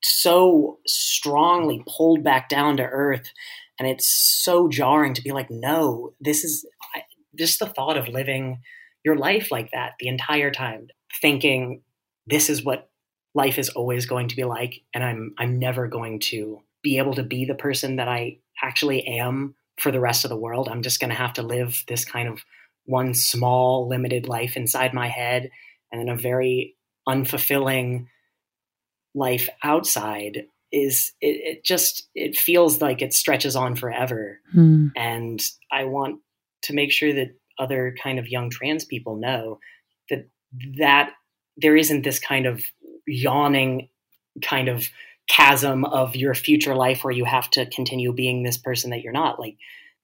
so 0.03 0.79
strongly 0.85 1.83
pulled 1.87 2.23
back 2.23 2.49
down 2.49 2.75
to 2.77 2.83
earth 2.83 3.31
and 3.81 3.89
it's 3.89 4.07
so 4.07 4.67
jarring 4.67 5.13
to 5.13 5.23
be 5.23 5.31
like 5.31 5.49
no 5.49 6.13
this 6.21 6.43
is 6.43 6.65
just 7.35 7.59
the 7.59 7.65
thought 7.65 7.97
of 7.97 8.07
living 8.07 8.59
your 9.03 9.15
life 9.15 9.51
like 9.51 9.71
that 9.71 9.93
the 9.99 10.07
entire 10.07 10.51
time 10.51 10.87
thinking 11.21 11.81
this 12.27 12.49
is 12.49 12.63
what 12.63 12.89
life 13.33 13.57
is 13.57 13.69
always 13.69 14.05
going 14.05 14.27
to 14.27 14.35
be 14.35 14.43
like 14.43 14.81
and 14.93 15.03
i'm 15.03 15.33
i'm 15.39 15.57
never 15.57 15.87
going 15.87 16.19
to 16.19 16.61
be 16.83 16.97
able 16.97 17.15
to 17.15 17.23
be 17.23 17.45
the 17.45 17.55
person 17.55 17.95
that 17.95 18.07
i 18.07 18.37
actually 18.63 19.05
am 19.07 19.55
for 19.81 19.91
the 19.91 19.99
rest 19.99 20.23
of 20.23 20.29
the 20.29 20.37
world. 20.37 20.69
I'm 20.69 20.83
just 20.83 20.99
going 20.99 21.09
to 21.09 21.15
have 21.15 21.33
to 21.33 21.41
live 21.41 21.83
this 21.87 22.05
kind 22.05 22.29
of 22.29 22.43
one 22.85 23.13
small 23.13 23.87
limited 23.87 24.27
life 24.27 24.55
inside 24.55 24.93
my 24.93 25.07
head 25.07 25.49
and 25.91 25.99
then 25.99 26.09
a 26.09 26.17
very 26.17 26.75
unfulfilling 27.07 28.07
life 29.15 29.49
outside 29.63 30.45
is 30.71 31.11
it, 31.21 31.57
it, 31.57 31.63
just 31.63 32.07
it 32.15 32.37
feels 32.37 32.81
like 32.81 33.01
it 33.01 33.13
stretches 33.13 33.55
on 33.55 33.75
forever 33.75 34.39
hmm. 34.51 34.87
and 34.95 35.41
i 35.71 35.83
want 35.83 36.19
to 36.61 36.73
make 36.73 36.91
sure 36.91 37.13
that 37.13 37.35
other 37.59 37.95
kind 38.01 38.19
of 38.19 38.27
young 38.27 38.49
trans 38.49 38.85
people 38.85 39.17
know 39.17 39.59
that 40.09 40.27
that 40.77 41.11
there 41.57 41.75
isn't 41.75 42.03
this 42.03 42.19
kind 42.19 42.45
of 42.45 42.63
yawning 43.05 43.89
kind 44.41 44.69
of 44.69 44.87
chasm 45.27 45.85
of 45.85 46.15
your 46.15 46.33
future 46.33 46.75
life 46.75 47.03
where 47.03 47.13
you 47.13 47.25
have 47.25 47.49
to 47.49 47.65
continue 47.69 48.13
being 48.13 48.43
this 48.43 48.57
person 48.57 48.89
that 48.89 49.01
you're 49.01 49.13
not 49.13 49.39
like 49.39 49.57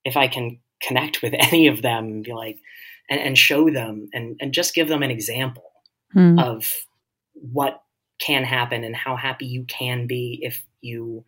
if 0.03 0.17
i 0.17 0.27
can 0.27 0.59
connect 0.81 1.21
with 1.21 1.33
any 1.39 1.67
of 1.67 1.81
them 1.81 2.05
and 2.05 2.23
be 2.23 2.33
like 2.33 2.59
and, 3.09 3.19
and 3.19 3.37
show 3.37 3.69
them 3.69 4.09
and, 4.13 4.35
and 4.41 4.53
just 4.53 4.75
give 4.75 4.87
them 4.87 5.03
an 5.03 5.11
example 5.11 5.71
hmm. 6.11 6.37
of 6.39 6.65
what 7.33 7.81
can 8.19 8.43
happen 8.43 8.83
and 8.83 8.95
how 8.95 9.15
happy 9.15 9.45
you 9.45 9.63
can 9.65 10.07
be 10.07 10.39
if 10.41 10.63
you 10.81 11.23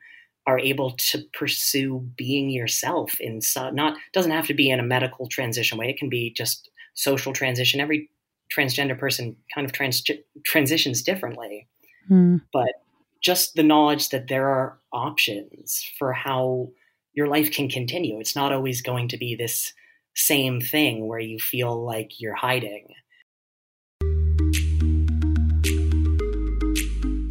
are 0.47 0.59
able 0.59 0.91
to 0.91 1.23
pursue 1.33 1.99
being 2.17 2.49
yourself 2.49 3.19
in 3.19 3.41
some 3.41 3.75
not 3.75 3.97
doesn't 4.13 4.31
have 4.31 4.47
to 4.47 4.53
be 4.53 4.69
in 4.69 4.79
a 4.79 4.83
medical 4.83 5.27
transition 5.27 5.77
way. 5.77 5.89
It 5.89 5.97
can 5.97 6.09
be 6.09 6.31
just 6.31 6.69
social 6.95 7.33
transition. 7.33 7.79
Every 7.79 8.09
transgender 8.55 8.97
person 8.97 9.35
kind 9.53 9.65
of 9.65 9.73
trans- 9.73 10.03
transitions 10.45 11.03
differently. 11.03 11.67
Mm. 12.09 12.41
but 12.51 12.81
just 13.21 13.53
the 13.53 13.63
knowledge 13.63 14.09
that 14.09 14.27
there 14.27 14.47
are 14.47 14.79
options 14.91 15.85
for 15.99 16.11
how 16.11 16.69
your 17.13 17.27
life 17.27 17.51
can 17.51 17.69
continue. 17.69 18.19
It's 18.19 18.35
not 18.35 18.51
always 18.51 18.81
going 18.81 19.09
to 19.09 19.17
be 19.17 19.35
this 19.35 19.73
same 20.15 20.59
thing 20.61 21.07
where 21.07 21.19
you 21.19 21.37
feel 21.37 21.83
like 21.83 22.19
you're 22.19 22.35
hiding 22.35 22.87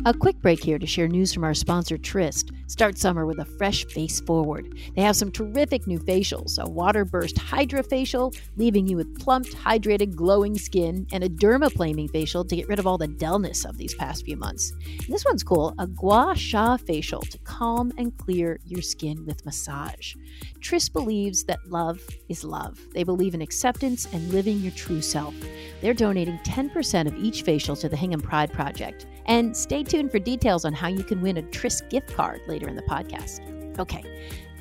A 0.07 0.15
quick 0.15 0.41
break 0.41 0.63
here 0.63 0.79
to 0.79 0.87
share 0.87 1.09
news 1.09 1.35
from 1.35 1.43
our 1.45 1.55
sponsor, 1.55 1.99
Tryst. 1.99 2.53
Start 2.69 2.99
summer 2.99 3.25
with 3.25 3.39
a 3.39 3.47
fresh 3.47 3.87
face 3.87 4.21
forward. 4.21 4.79
They 4.95 5.01
have 5.01 5.17
some 5.17 5.33
terrific 5.33 5.87
new 5.87 5.99
facials 5.99 6.59
a 6.59 6.69
water 6.69 7.07
burst 7.07 7.37
hydrofacial, 7.37 8.39
leaving 8.59 8.87
you 8.87 8.95
with 8.99 9.19
plumped, 9.19 9.57
hydrated, 9.57 10.15
glowing 10.15 10.59
skin, 10.59 11.07
and 11.11 11.25
a 11.25 11.31
dermaplaning 11.31 12.11
facial 12.11 12.45
to 12.45 12.57
get 12.57 12.69
rid 12.69 12.79
of 12.79 12.87
all 12.87 12.99
the 12.99 13.09
dullness 13.09 13.65
of 13.65 13.79
these 13.79 13.95
past 13.95 14.27
few 14.27 14.37
months. 14.37 14.75
And 14.87 15.09
this 15.09 15.25
one's 15.25 15.43
cool 15.43 15.75
a 15.79 15.87
gua 15.87 16.35
sha 16.37 16.77
facial 16.77 17.23
to 17.23 17.39
calm 17.39 17.91
and 17.97 18.15
clear 18.19 18.61
your 18.67 18.83
skin 18.83 19.25
with 19.25 19.47
massage. 19.47 20.15
Tryst 20.61 20.93
believes 20.93 21.45
that 21.45 21.71
love 21.71 22.07
is 22.29 22.45
love. 22.45 22.79
They 22.93 23.03
believe 23.03 23.33
in 23.33 23.41
acceptance 23.41 24.07
and 24.13 24.31
living 24.31 24.61
your 24.61 24.73
true 24.73 25.01
self. 25.01 25.35
They're 25.81 25.95
donating 25.95 26.39
10% 26.41 27.07
of 27.07 27.17
each 27.17 27.43
facial 27.43 27.77
to 27.77 27.89
the 27.89 27.97
Hingham 27.97 28.21
Pride 28.21 28.53
Project. 28.53 29.07
And 29.25 29.57
stay 29.57 29.83
tuned 29.83 30.11
for 30.11 30.19
details 30.19 30.65
on 30.65 30.73
how 30.73 30.89
you 30.89 31.05
can 31.05 31.21
win 31.21 31.37
a 31.37 31.43
Tryst 31.43 31.89
gift 31.91 32.15
card 32.15 32.41
later 32.47 32.58
in 32.67 32.77
the 32.77 32.83
podcast. 32.83 33.79
Okay, 33.79 34.03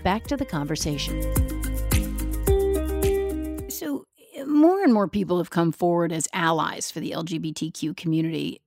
back 0.04 0.28
to 0.28 0.38
the 0.38 0.46
conversation. 0.46 1.22
So, 3.70 4.06
more 4.46 4.84
and 4.84 4.94
more 4.94 5.08
people 5.08 5.38
have 5.38 5.50
come 5.50 5.72
forward 5.72 6.12
as 6.12 6.28
allies 6.34 6.92
for 6.92 7.00
the 7.00 7.12
LGBTQ 7.12 7.98
community. 7.98 8.62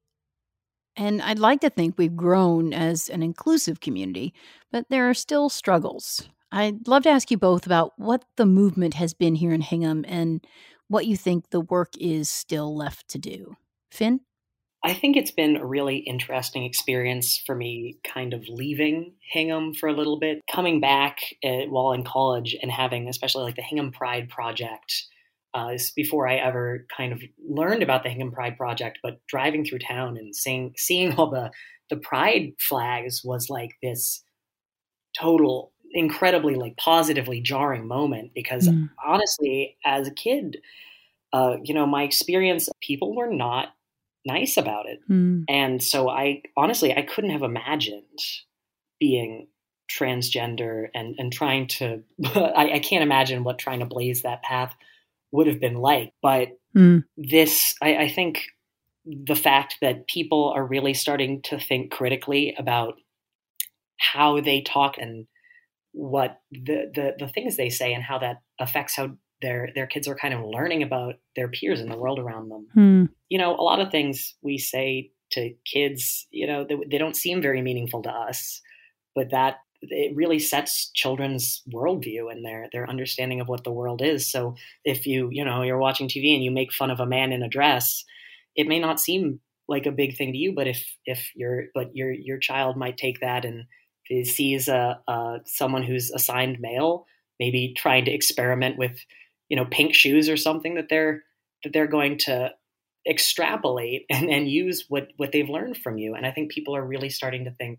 And 0.96 1.22
I'd 1.22 1.38
like 1.38 1.60
to 1.60 1.70
think 1.70 1.96
we've 1.96 2.16
grown 2.16 2.72
as 2.72 3.08
an 3.08 3.22
inclusive 3.22 3.80
community, 3.80 4.34
but 4.72 4.86
there 4.90 5.08
are 5.08 5.14
still 5.14 5.48
struggles. 5.48 6.28
I'd 6.52 6.88
love 6.88 7.04
to 7.04 7.10
ask 7.10 7.30
you 7.30 7.38
both 7.38 7.64
about 7.64 7.92
what 7.96 8.24
the 8.36 8.46
movement 8.46 8.94
has 8.94 9.14
been 9.14 9.36
here 9.36 9.52
in 9.52 9.60
Hingham 9.60 10.04
and 10.08 10.44
what 10.88 11.06
you 11.06 11.16
think 11.16 11.50
the 11.50 11.60
work 11.60 11.90
is 11.98 12.28
still 12.28 12.76
left 12.76 13.08
to 13.10 13.18
do. 13.18 13.54
Finn? 13.92 14.20
I 14.82 14.94
think 14.94 15.16
it's 15.16 15.30
been 15.30 15.56
a 15.56 15.66
really 15.66 15.98
interesting 15.98 16.64
experience 16.64 17.36
for 17.44 17.54
me, 17.54 17.98
kind 18.02 18.32
of 18.32 18.48
leaving 18.48 19.12
Hingham 19.20 19.74
for 19.74 19.88
a 19.88 19.92
little 19.92 20.18
bit, 20.18 20.40
coming 20.50 20.80
back 20.80 21.18
uh, 21.44 21.66
while 21.68 21.92
in 21.92 22.02
college 22.02 22.56
and 22.62 22.70
having, 22.70 23.08
especially 23.08 23.44
like 23.44 23.56
the 23.56 23.62
Hingham 23.62 23.92
Pride 23.92 24.28
Project. 24.28 25.06
Uh, 25.52 25.76
before 25.96 26.28
I 26.28 26.36
ever 26.36 26.86
kind 26.96 27.12
of 27.12 27.20
learned 27.44 27.82
about 27.82 28.04
the 28.04 28.08
Hingham 28.08 28.30
Pride 28.30 28.56
Project, 28.56 29.00
but 29.02 29.18
driving 29.26 29.64
through 29.64 29.80
town 29.80 30.16
and 30.16 30.34
seeing 30.34 30.74
seeing 30.76 31.14
all 31.16 31.28
the 31.28 31.50
the 31.90 31.96
pride 31.96 32.52
flags 32.60 33.22
was 33.24 33.50
like 33.50 33.72
this 33.82 34.22
total 35.18 35.72
incredibly 35.92 36.54
like 36.54 36.76
positively 36.76 37.40
jarring 37.40 37.86
moment 37.86 38.30
because 38.32 38.68
mm. 38.68 38.88
honestly 39.04 39.76
as 39.84 40.06
a 40.06 40.12
kid 40.12 40.58
uh, 41.32 41.56
you 41.64 41.74
know 41.74 41.84
my 41.84 42.04
experience 42.04 42.68
people 42.80 43.14
were 43.16 43.26
not 43.26 43.74
nice 44.24 44.56
about 44.56 44.86
it. 44.86 45.00
Mm. 45.08 45.44
And 45.48 45.82
so 45.82 46.08
I 46.08 46.42
honestly 46.56 46.94
I 46.94 47.02
couldn't 47.02 47.30
have 47.30 47.42
imagined 47.42 48.18
being 48.98 49.48
transgender 49.90 50.88
and 50.94 51.16
and 51.18 51.32
trying 51.32 51.66
to 51.66 52.02
I, 52.34 52.72
I, 52.74 52.78
can't 52.78 53.02
imagine 53.02 53.42
what 53.42 53.58
trying 53.58 53.80
to 53.80 53.86
blaze 53.86 54.22
that 54.22 54.42
path 54.42 54.74
would 55.32 55.46
have 55.46 55.60
been 55.60 55.76
like. 55.76 56.12
But 56.22 56.48
mm. 56.76 57.04
this 57.16 57.74
I, 57.82 57.96
I 57.96 58.08
think 58.08 58.44
the 59.04 59.34
fact 59.34 59.76
that 59.80 60.06
people 60.06 60.52
are 60.54 60.64
really 60.64 60.94
starting 60.94 61.42
to 61.42 61.58
think 61.58 61.90
critically 61.90 62.54
about 62.58 62.94
how 63.98 64.40
they 64.40 64.60
talk 64.60 64.96
and 64.98 65.26
what 65.92 66.40
the, 66.52 66.90
the 66.94 67.14
the 67.18 67.28
things 67.28 67.56
they 67.56 67.70
say 67.70 67.92
and 67.92 68.04
how 68.04 68.18
that 68.18 68.42
affects 68.60 68.96
how 68.96 69.16
their 69.42 69.70
their 69.74 69.86
kids 69.86 70.06
are 70.08 70.16
kind 70.16 70.34
of 70.34 70.44
learning 70.44 70.82
about 70.82 71.14
their 71.36 71.48
peers 71.48 71.80
and 71.80 71.90
the 71.90 71.98
world 71.98 72.18
around 72.18 72.48
them. 72.48 72.66
Hmm. 72.74 73.04
You 73.28 73.38
know, 73.38 73.54
a 73.54 73.62
lot 73.62 73.80
of 73.80 73.90
things 73.90 74.34
we 74.42 74.58
say 74.58 75.10
to 75.32 75.54
kids, 75.64 76.26
you 76.30 76.46
know, 76.46 76.64
they, 76.68 76.76
they 76.90 76.98
don't 76.98 77.16
seem 77.16 77.40
very 77.40 77.62
meaningful 77.62 78.02
to 78.02 78.10
us, 78.10 78.60
but 79.14 79.30
that 79.30 79.58
it 79.82 80.14
really 80.14 80.38
sets 80.38 80.90
children's 80.94 81.62
worldview 81.72 82.30
and 82.30 82.44
their 82.44 82.68
their 82.72 82.88
understanding 82.88 83.40
of 83.40 83.48
what 83.48 83.64
the 83.64 83.72
world 83.72 84.02
is. 84.02 84.30
So 84.30 84.56
if 84.84 85.06
you 85.06 85.30
you 85.32 85.44
know 85.44 85.62
you're 85.62 85.78
watching 85.78 86.08
TV 86.08 86.34
and 86.34 86.44
you 86.44 86.50
make 86.50 86.72
fun 86.72 86.90
of 86.90 87.00
a 87.00 87.06
man 87.06 87.32
in 87.32 87.42
a 87.42 87.48
dress, 87.48 88.04
it 88.56 88.68
may 88.68 88.78
not 88.78 89.00
seem 89.00 89.40
like 89.68 89.86
a 89.86 89.92
big 89.92 90.16
thing 90.16 90.32
to 90.32 90.38
you, 90.38 90.52
but 90.54 90.66
if 90.66 90.84
if 91.06 91.30
your 91.34 91.64
but 91.74 91.94
your 91.94 92.12
your 92.12 92.38
child 92.38 92.76
might 92.76 92.96
take 92.96 93.20
that 93.20 93.44
and 93.44 93.64
sees 94.26 94.68
a, 94.68 94.98
a 95.08 95.38
someone 95.46 95.84
who's 95.84 96.10
assigned 96.10 96.58
male, 96.60 97.06
maybe 97.38 97.72
trying 97.76 98.04
to 98.04 98.12
experiment 98.12 98.76
with 98.76 98.98
you 99.50 99.56
know 99.56 99.66
pink 99.66 99.94
shoes 99.94 100.30
or 100.30 100.38
something 100.38 100.76
that 100.76 100.88
they're 100.88 101.24
that 101.64 101.74
they're 101.74 101.86
going 101.86 102.18
to 102.18 102.50
extrapolate 103.08 104.04
and, 104.10 104.30
and 104.30 104.48
use 104.50 104.86
what 104.88 105.08
what 105.16 105.32
they've 105.32 105.48
learned 105.48 105.76
from 105.76 105.98
you. 105.98 106.14
And 106.14 106.26
I 106.26 106.30
think 106.30 106.50
people 106.50 106.74
are 106.76 106.84
really 106.84 107.10
starting 107.10 107.44
to 107.44 107.52
think 107.52 107.78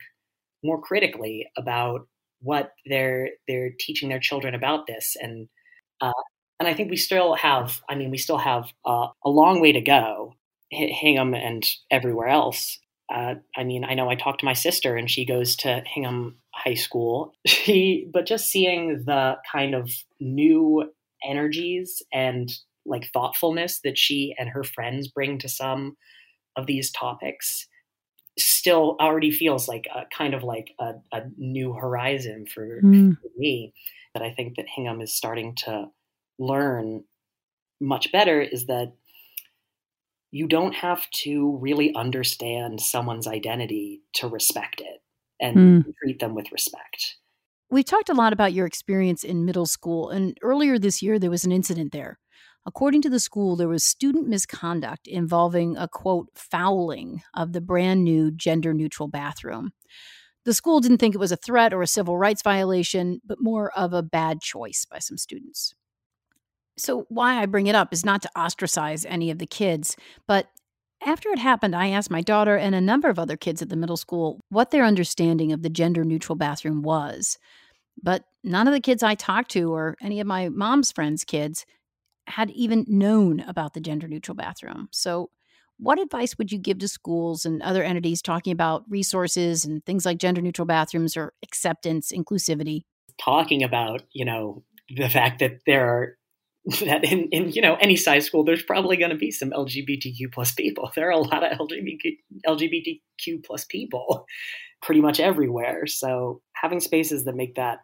more 0.63 0.81
critically 0.81 1.47
about 1.57 2.07
what 2.41 2.71
they're 2.85 3.29
they're 3.47 3.71
teaching 3.79 4.09
their 4.09 4.19
children 4.19 4.55
about 4.55 4.87
this. 4.87 5.15
And 5.19 5.47
uh, 6.01 6.11
and 6.59 6.67
I 6.67 6.73
think 6.73 6.89
we 6.89 6.97
still 6.97 7.35
have 7.35 7.81
I 7.89 7.95
mean 7.95 8.11
we 8.11 8.17
still 8.17 8.37
have 8.37 8.65
uh, 8.85 9.07
a 9.23 9.29
long 9.29 9.61
way 9.61 9.71
to 9.71 9.81
go 9.81 10.35
Hingham 10.71 11.33
and 11.33 11.65
everywhere 11.89 12.27
else. 12.27 12.79
Uh, 13.13 13.35
I 13.55 13.63
mean 13.63 13.83
I 13.83 13.93
know 13.93 14.09
I 14.09 14.15
talked 14.15 14.39
to 14.39 14.45
my 14.45 14.53
sister 14.53 14.95
and 14.95 15.09
she 15.09 15.25
goes 15.25 15.55
to 15.57 15.83
Hingham 15.85 16.37
High 16.53 16.75
School. 16.75 17.33
She 17.47 18.07
but 18.11 18.25
just 18.25 18.45
seeing 18.45 19.03
the 19.05 19.37
kind 19.51 19.75
of 19.75 19.89
new 20.19 20.91
energies 21.23 22.01
and 22.13 22.51
like 22.85 23.11
thoughtfulness 23.11 23.79
that 23.83 23.97
she 23.97 24.35
and 24.37 24.49
her 24.49 24.63
friends 24.63 25.07
bring 25.07 25.37
to 25.39 25.49
some 25.49 25.95
of 26.57 26.65
these 26.65 26.91
topics 26.91 27.67
still 28.37 28.95
already 28.99 29.31
feels 29.31 29.67
like 29.67 29.87
a 29.93 30.03
kind 30.15 30.33
of 30.33 30.43
like 30.43 30.71
a, 30.79 30.93
a 31.11 31.23
new 31.37 31.73
horizon 31.73 32.45
for, 32.45 32.81
mm. 32.81 33.13
for 33.13 33.29
me 33.37 33.73
that 34.13 34.23
I 34.23 34.31
think 34.31 34.55
that 34.55 34.67
Hingham 34.67 35.01
is 35.01 35.13
starting 35.13 35.55
to 35.65 35.87
learn 36.39 37.03
much 37.79 38.11
better 38.11 38.41
is 38.41 38.67
that 38.67 38.93
you 40.31 40.47
don't 40.47 40.73
have 40.73 41.09
to 41.11 41.57
really 41.57 41.93
understand 41.93 42.79
someone's 42.79 43.27
identity 43.27 44.01
to 44.13 44.27
respect 44.27 44.79
it 44.79 45.01
and 45.41 45.57
mm. 45.57 45.93
treat 46.01 46.19
them 46.19 46.35
with 46.35 46.51
respect. 46.51 47.17
We've 47.71 47.85
talked 47.85 48.09
a 48.09 48.13
lot 48.13 48.33
about 48.33 48.51
your 48.51 48.65
experience 48.65 49.23
in 49.23 49.45
middle 49.45 49.65
school, 49.65 50.09
and 50.09 50.37
earlier 50.41 50.77
this 50.77 51.01
year 51.01 51.17
there 51.17 51.29
was 51.29 51.45
an 51.45 51.53
incident 51.53 51.93
there. 51.93 52.19
According 52.65 53.01
to 53.03 53.09
the 53.09 53.19
school, 53.19 53.55
there 53.55 53.69
was 53.69 53.85
student 53.85 54.27
misconduct 54.27 55.07
involving 55.07 55.77
a 55.77 55.87
quote, 55.87 56.27
fouling 56.35 57.21
of 57.33 57.53
the 57.53 57.61
brand 57.61 58.03
new 58.03 58.29
gender 58.29 58.73
neutral 58.73 59.07
bathroom. 59.07 59.71
The 60.43 60.53
school 60.53 60.81
didn't 60.81 60.97
think 60.97 61.15
it 61.15 61.19
was 61.19 61.31
a 61.31 61.37
threat 61.37 61.73
or 61.73 61.81
a 61.81 61.87
civil 61.87 62.17
rights 62.17 62.41
violation, 62.41 63.21
but 63.23 63.39
more 63.39 63.71
of 63.71 63.93
a 63.93 64.03
bad 64.03 64.41
choice 64.41 64.85
by 64.85 64.99
some 64.99 65.17
students. 65.17 65.73
So, 66.77 67.05
why 67.07 67.41
I 67.41 67.45
bring 67.45 67.67
it 67.67 67.75
up 67.75 67.93
is 67.93 68.03
not 68.03 68.21
to 68.23 68.29
ostracize 68.35 69.05
any 69.05 69.31
of 69.31 69.39
the 69.39 69.47
kids, 69.47 69.95
but 70.27 70.47
after 71.03 71.29
it 71.29 71.39
happened, 71.39 71.75
I 71.75 71.87
asked 71.87 72.11
my 72.11 72.21
daughter 72.21 72.57
and 72.57 72.75
a 72.75 72.81
number 72.81 73.09
of 73.09 73.17
other 73.17 73.37
kids 73.37 73.61
at 73.61 73.69
the 73.69 73.75
middle 73.75 73.97
school 73.97 74.39
what 74.49 74.71
their 74.71 74.83
understanding 74.83 75.51
of 75.51 75.63
the 75.63 75.69
gender 75.69 76.03
neutral 76.03 76.35
bathroom 76.35 76.83
was. 76.83 77.37
But 78.01 78.23
none 78.43 78.67
of 78.67 78.73
the 78.73 78.79
kids 78.79 79.03
I 79.03 79.15
talked 79.15 79.51
to, 79.51 79.73
or 79.73 79.95
any 80.01 80.19
of 80.19 80.27
my 80.27 80.49
mom's 80.49 80.91
friends' 80.91 81.23
kids, 81.23 81.65
had 82.27 82.49
even 82.51 82.85
known 82.87 83.41
about 83.41 83.73
the 83.73 83.81
gender 83.81 84.07
neutral 84.07 84.35
bathroom. 84.35 84.89
So, 84.91 85.29
what 85.77 85.99
advice 85.99 86.37
would 86.37 86.51
you 86.51 86.59
give 86.59 86.77
to 86.79 86.87
schools 86.87 87.43
and 87.43 87.61
other 87.63 87.83
entities 87.83 88.21
talking 88.21 88.53
about 88.53 88.83
resources 88.87 89.65
and 89.65 89.83
things 89.83 90.05
like 90.05 90.19
gender 90.19 90.41
neutral 90.41 90.67
bathrooms 90.67 91.17
or 91.17 91.33
acceptance, 91.43 92.11
inclusivity? 92.11 92.81
Talking 93.19 93.63
about, 93.63 94.03
you 94.13 94.23
know, 94.23 94.63
the 94.95 95.09
fact 95.09 95.39
that 95.39 95.59
there 95.65 95.87
are 95.87 96.17
that 96.85 97.03
in, 97.03 97.27
in 97.31 97.51
you 97.51 97.61
know 97.61 97.75
any 97.81 97.95
size 97.95 98.23
school 98.23 98.43
there's 98.43 98.61
probably 98.61 98.95
going 98.95 99.09
to 99.09 99.17
be 99.17 99.31
some 99.31 99.49
lgbtq 99.49 100.31
plus 100.31 100.51
people 100.51 100.91
there 100.95 101.07
are 101.07 101.11
a 101.11 101.17
lot 101.17 101.43
of 101.43 101.57
LGBTQ, 101.57 103.43
plus 103.43 103.65
people 103.65 104.27
pretty 104.81 105.01
much 105.01 105.19
everywhere. 105.19 105.85
So 105.87 106.41
having 106.53 106.79
spaces 106.79 107.25
that 107.25 107.35
make 107.35 107.55
that 107.55 107.79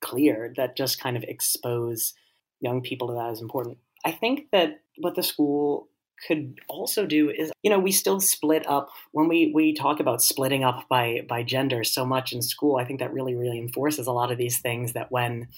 clear 0.00 0.52
that 0.56 0.76
just 0.76 1.00
kind 1.00 1.16
of 1.16 1.22
expose 1.24 2.14
young 2.60 2.82
people 2.82 3.08
to 3.08 3.14
that 3.14 3.32
is 3.32 3.40
important. 3.40 3.78
I 4.04 4.12
think 4.12 4.46
that 4.52 4.80
what 4.98 5.14
the 5.14 5.22
school 5.22 5.88
could 6.26 6.60
also 6.68 7.04
do 7.04 7.30
is 7.30 7.50
you 7.62 7.70
know 7.70 7.78
we 7.78 7.92
still 7.92 8.20
split 8.20 8.68
up. 8.68 8.90
When 9.12 9.28
we 9.28 9.52
we 9.54 9.74
talk 9.74 10.00
about 10.00 10.22
splitting 10.22 10.64
up 10.64 10.84
by 10.88 11.22
by 11.28 11.42
gender 11.42 11.84
so 11.84 12.04
much 12.04 12.32
in 12.32 12.42
school 12.42 12.76
i 12.76 12.84
think 12.84 13.00
that 13.00 13.12
really 13.12 13.34
really 13.34 13.58
enforces 13.58 14.06
a 14.06 14.12
lot 14.12 14.30
of 14.30 14.38
these 14.38 14.60
things 14.60 14.92
that 14.92 15.10
when 15.10 15.48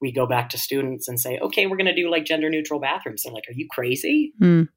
we 0.00 0.12
go 0.12 0.26
back 0.26 0.50
to 0.50 0.58
students 0.58 1.08
and 1.08 1.18
say 1.18 1.38
okay 1.38 1.66
we're 1.66 1.76
going 1.76 1.86
to 1.86 1.94
do 1.94 2.10
like 2.10 2.24
gender 2.24 2.48
neutral 2.48 2.78
bathrooms 2.78 3.22
they're 3.22 3.32
like 3.32 3.44
are 3.48 3.54
you 3.54 3.66
crazy? 3.70 4.32
Mm. 4.40 4.68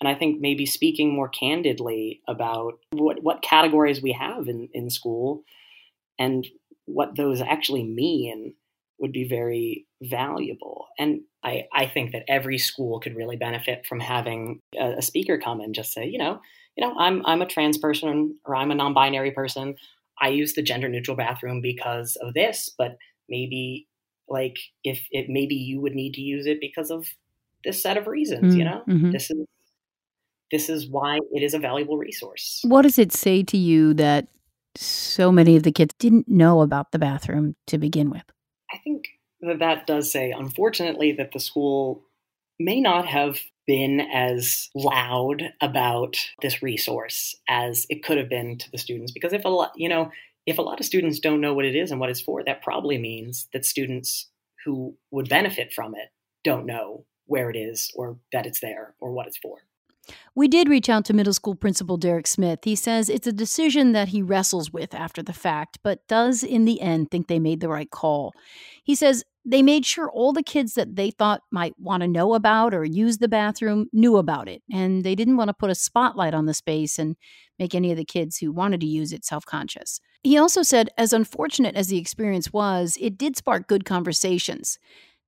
And 0.00 0.08
i 0.08 0.14
think 0.14 0.40
maybe 0.40 0.66
speaking 0.66 1.14
more 1.14 1.28
candidly 1.28 2.20
about 2.28 2.74
what 2.92 3.22
what 3.22 3.42
categories 3.42 4.02
we 4.02 4.12
have 4.12 4.48
in 4.48 4.68
in 4.72 4.90
school 4.90 5.42
and 6.18 6.46
what 6.86 7.16
those 7.16 7.40
actually 7.40 7.84
mean 7.84 8.54
would 8.98 9.12
be 9.12 9.26
very 9.26 9.86
valuable. 10.02 10.86
And 10.98 11.22
I, 11.42 11.64
I 11.72 11.86
think 11.86 12.12
that 12.12 12.24
every 12.28 12.58
school 12.58 13.00
could 13.00 13.16
really 13.16 13.36
benefit 13.36 13.86
from 13.86 14.00
having 14.00 14.60
a, 14.78 14.94
a 14.98 15.02
speaker 15.02 15.38
come 15.38 15.60
and 15.60 15.74
just 15.74 15.92
say, 15.92 16.06
you 16.06 16.18
know, 16.18 16.40
you 16.76 16.86
know, 16.86 16.94
I'm 16.98 17.24
I'm 17.26 17.42
a 17.42 17.46
trans 17.46 17.78
person 17.78 18.36
or 18.44 18.56
I'm 18.56 18.70
a 18.70 18.74
non-binary 18.74 19.32
person. 19.32 19.76
I 20.20 20.28
use 20.28 20.54
the 20.54 20.62
gender 20.62 20.88
neutral 20.88 21.16
bathroom 21.16 21.60
because 21.60 22.16
of 22.16 22.34
this, 22.34 22.70
but 22.76 22.96
maybe 23.28 23.86
like 24.28 24.56
if 24.82 25.06
it 25.10 25.26
maybe 25.28 25.54
you 25.54 25.80
would 25.80 25.94
need 25.94 26.14
to 26.14 26.20
use 26.20 26.46
it 26.46 26.60
because 26.60 26.90
of 26.90 27.06
this 27.64 27.82
set 27.82 27.96
of 27.96 28.06
reasons, 28.06 28.52
mm-hmm. 28.52 28.58
you 28.58 28.64
know? 28.64 28.82
Mm-hmm. 28.88 29.10
This 29.10 29.30
is 29.30 29.46
this 30.54 30.68
is 30.68 30.86
why 30.86 31.18
it 31.32 31.42
is 31.42 31.52
a 31.52 31.58
valuable 31.58 31.98
resource. 31.98 32.60
What 32.62 32.82
does 32.82 32.96
it 32.96 33.12
say 33.12 33.42
to 33.42 33.56
you 33.56 33.92
that 33.94 34.28
so 34.76 35.32
many 35.32 35.56
of 35.56 35.64
the 35.64 35.72
kids 35.72 35.96
didn't 35.98 36.28
know 36.28 36.60
about 36.60 36.92
the 36.92 36.98
bathroom 37.00 37.56
to 37.66 37.76
begin 37.76 38.08
with? 38.08 38.22
I 38.72 38.78
think 38.78 39.06
that 39.40 39.58
that 39.58 39.88
does 39.88 40.12
say, 40.12 40.30
unfortunately, 40.30 41.10
that 41.10 41.32
the 41.32 41.40
school 41.40 42.04
may 42.60 42.80
not 42.80 43.08
have 43.08 43.40
been 43.66 44.00
as 44.00 44.70
loud 44.76 45.42
about 45.60 46.16
this 46.40 46.62
resource 46.62 47.34
as 47.48 47.84
it 47.90 48.04
could 48.04 48.16
have 48.16 48.28
been 48.28 48.56
to 48.58 48.70
the 48.70 48.78
students 48.78 49.10
because 49.10 49.32
if 49.32 49.44
a 49.44 49.48
lot 49.48 49.72
you 49.74 49.88
know 49.88 50.10
if 50.44 50.58
a 50.58 50.62
lot 50.62 50.78
of 50.78 50.84
students 50.84 51.18
don't 51.18 51.40
know 51.40 51.54
what 51.54 51.64
it 51.64 51.74
is 51.74 51.90
and 51.90 51.98
what 51.98 52.10
it's 52.10 52.20
for 52.20 52.44
that 52.44 52.62
probably 52.62 52.98
means 52.98 53.48
that 53.54 53.64
students 53.64 54.28
who 54.66 54.94
would 55.10 55.30
benefit 55.30 55.72
from 55.72 55.94
it 55.94 56.10
don't 56.44 56.66
know 56.66 57.06
where 57.24 57.48
it 57.48 57.56
is 57.56 57.90
or 57.96 58.18
that 58.32 58.44
it's 58.44 58.60
there 58.60 58.94
or 59.00 59.12
what 59.12 59.26
it's 59.26 59.38
for 59.38 59.60
we 60.34 60.48
did 60.48 60.68
reach 60.68 60.88
out 60.88 61.04
to 61.06 61.14
middle 61.14 61.32
school 61.32 61.54
principal 61.54 61.96
Derek 61.96 62.26
Smith. 62.26 62.60
He 62.64 62.76
says 62.76 63.08
it's 63.08 63.26
a 63.26 63.32
decision 63.32 63.92
that 63.92 64.08
he 64.08 64.22
wrestles 64.22 64.72
with 64.72 64.94
after 64.94 65.22
the 65.22 65.32
fact, 65.32 65.78
but 65.82 66.06
does 66.08 66.42
in 66.42 66.64
the 66.64 66.80
end 66.80 67.10
think 67.10 67.28
they 67.28 67.38
made 67.38 67.60
the 67.60 67.68
right 67.68 67.90
call. 67.90 68.32
He 68.82 68.94
says 68.94 69.24
they 69.44 69.62
made 69.62 69.84
sure 69.84 70.10
all 70.10 70.32
the 70.32 70.42
kids 70.42 70.74
that 70.74 70.96
they 70.96 71.10
thought 71.10 71.42
might 71.52 71.74
want 71.78 72.02
to 72.02 72.08
know 72.08 72.34
about 72.34 72.72
or 72.74 72.84
use 72.84 73.18
the 73.18 73.28
bathroom 73.28 73.86
knew 73.92 74.16
about 74.16 74.48
it, 74.48 74.62
and 74.72 75.04
they 75.04 75.14
didn't 75.14 75.36
want 75.36 75.48
to 75.48 75.54
put 75.54 75.70
a 75.70 75.74
spotlight 75.74 76.34
on 76.34 76.46
the 76.46 76.54
space 76.54 76.98
and 76.98 77.16
make 77.58 77.74
any 77.74 77.90
of 77.90 77.96
the 77.96 78.04
kids 78.04 78.38
who 78.38 78.52
wanted 78.52 78.80
to 78.80 78.86
use 78.86 79.12
it 79.12 79.24
self 79.24 79.44
conscious. 79.44 80.00
He 80.22 80.38
also 80.38 80.62
said, 80.62 80.88
as 80.96 81.12
unfortunate 81.12 81.76
as 81.76 81.88
the 81.88 81.98
experience 81.98 82.52
was, 82.52 82.96
it 82.98 83.18
did 83.18 83.36
spark 83.36 83.68
good 83.68 83.84
conversations. 83.84 84.78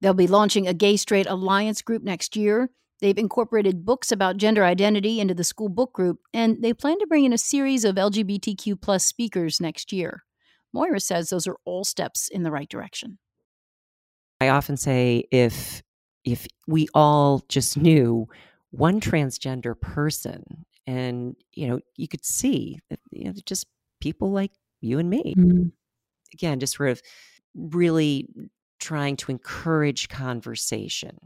They'll 0.01 0.15
be 0.15 0.27
launching 0.27 0.67
a 0.67 0.75
gay 0.75 0.97
straight 0.97 1.27
alliance 1.27 1.83
group 1.83 2.03
next 2.03 2.37
year. 2.37 2.71
They've 3.01 3.19
incorporated 3.19 3.85
books 3.85 4.11
about 4.11 4.39
gender 4.39 4.65
identity 4.65 5.21
into 5.21 5.35
the 5.35 5.45
school 5.45 5.69
book 5.69 5.93
group, 5.93 6.21
and 6.33 6.63
they 6.63 6.73
plan 6.73 6.99
to 6.99 7.07
bring 7.07 7.25
in 7.25 7.33
a 7.33 7.39
series 7.39 7.85
of 7.85 7.97
LGBTQ 7.97 8.81
plus 8.81 9.05
speakers 9.05 9.61
next 9.61 9.93
year. 9.93 10.25
Moira 10.73 11.01
says 11.01 11.29
those 11.29 11.47
are 11.47 11.57
all 11.65 11.85
steps 11.85 12.29
in 12.29 12.43
the 12.43 12.51
right 12.51 12.69
direction. 12.69 13.19
I 14.41 14.49
often 14.49 14.77
say 14.77 15.25
if 15.31 15.83
if 16.25 16.47
we 16.67 16.89
all 16.95 17.43
just 17.49 17.77
knew 17.77 18.27
one 18.71 19.01
transgender 19.01 19.81
person 19.81 20.67
and 20.87 21.37
you 21.53 21.69
know 21.69 21.81
you 21.97 22.09
could 22.09 22.25
see 22.25 22.79
that 22.91 23.01
you 23.11 23.25
know 23.25 23.33
just 23.47 23.67
people 24.01 24.31
like 24.31 24.53
you 24.81 24.99
and 24.99 25.09
me 25.09 25.35
mm-hmm. 25.37 25.69
again 26.35 26.61
just 26.61 26.77
sort 26.77 26.91
of 26.91 27.01
really 27.55 28.29
trying 28.79 29.17
to 29.17 29.31
encourage 29.31 30.09
conversation 30.09 31.17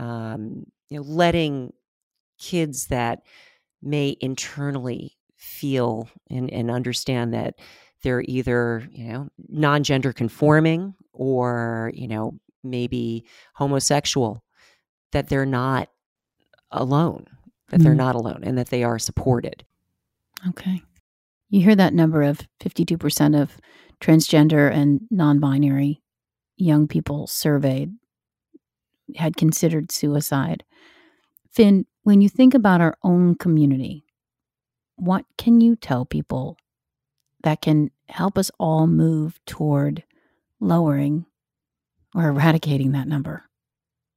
um, 0.00 0.64
you 0.88 0.98
know, 0.98 1.04
letting 1.06 1.72
kids 2.38 2.86
that 2.88 3.20
may 3.82 4.16
internally 4.20 5.16
feel 5.36 6.08
and, 6.30 6.50
and 6.52 6.70
understand 6.70 7.34
that 7.34 7.54
they're 8.02 8.24
either, 8.26 8.86
you 8.92 9.04
know, 9.04 9.28
non 9.48 9.82
gender 9.82 10.12
conforming 10.12 10.94
or, 11.12 11.90
you 11.94 12.08
know, 12.08 12.38
maybe 12.62 13.24
homosexual, 13.54 14.42
that 15.12 15.28
they're 15.28 15.46
not 15.46 15.88
alone, 16.70 17.26
that 17.68 17.76
mm-hmm. 17.76 17.84
they're 17.84 17.94
not 17.94 18.14
alone 18.14 18.40
and 18.42 18.58
that 18.58 18.68
they 18.68 18.84
are 18.84 18.98
supported. 18.98 19.64
Okay. 20.48 20.82
You 21.48 21.62
hear 21.62 21.76
that 21.76 21.94
number 21.94 22.22
of 22.22 22.40
52% 22.60 23.40
of 23.40 23.56
transgender 24.00 24.70
and 24.70 25.00
non 25.10 25.38
binary 25.38 26.02
young 26.56 26.86
people 26.86 27.26
surveyed 27.26 27.92
had 29.16 29.36
considered 29.36 29.92
suicide. 29.92 30.64
Finn, 31.56 31.86
when 32.02 32.20
you 32.20 32.28
think 32.28 32.52
about 32.52 32.82
our 32.82 32.98
own 33.02 33.34
community, 33.34 34.04
what 34.96 35.24
can 35.38 35.62
you 35.62 35.74
tell 35.74 36.04
people 36.04 36.58
that 37.44 37.62
can 37.62 37.90
help 38.10 38.36
us 38.36 38.50
all 38.60 38.86
move 38.86 39.40
toward 39.46 40.04
lowering 40.60 41.24
or 42.14 42.28
eradicating 42.28 42.92
that 42.92 43.08
number 43.08 43.44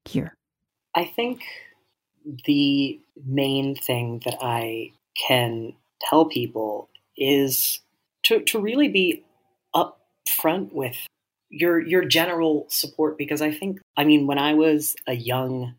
here? 0.04 0.36
I 0.93 1.06
think 1.06 1.43
the 2.43 2.99
main 3.25 3.73
thing 3.73 4.21
that 4.25 4.38
I 4.41 4.91
can 5.25 5.75
tell 6.02 6.25
people 6.25 6.89
is 7.15 7.80
to, 8.23 8.41
to 8.41 8.60
really 8.60 8.89
be 8.89 9.23
upfront 9.73 10.73
with 10.73 10.97
your 11.49 11.80
your 11.80 12.04
general 12.04 12.65
support 12.69 13.17
because 13.17 13.41
I 13.41 13.52
think 13.52 13.80
I 13.97 14.04
mean 14.04 14.28
when 14.28 14.38
I 14.38 14.54
was 14.54 14.95
a 15.08 15.13
young 15.13 15.75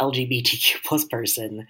LGBTQ 0.00 0.84
plus 0.84 1.04
person, 1.04 1.66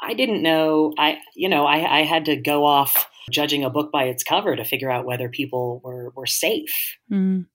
I 0.00 0.14
didn't 0.14 0.42
know 0.42 0.92
I 0.98 1.18
you 1.34 1.48
know 1.48 1.66
I, 1.66 2.00
I 2.00 2.02
had 2.02 2.26
to 2.26 2.36
go 2.36 2.64
off 2.64 3.08
judging 3.30 3.64
a 3.64 3.70
book 3.70 3.90
by 3.90 4.04
its 4.04 4.22
cover 4.22 4.54
to 4.54 4.64
figure 4.64 4.90
out 4.90 5.06
whether 5.06 5.28
people 5.28 5.80
were 5.82 6.12
were 6.14 6.26
safe. 6.26 6.96
Mm. 7.10 7.46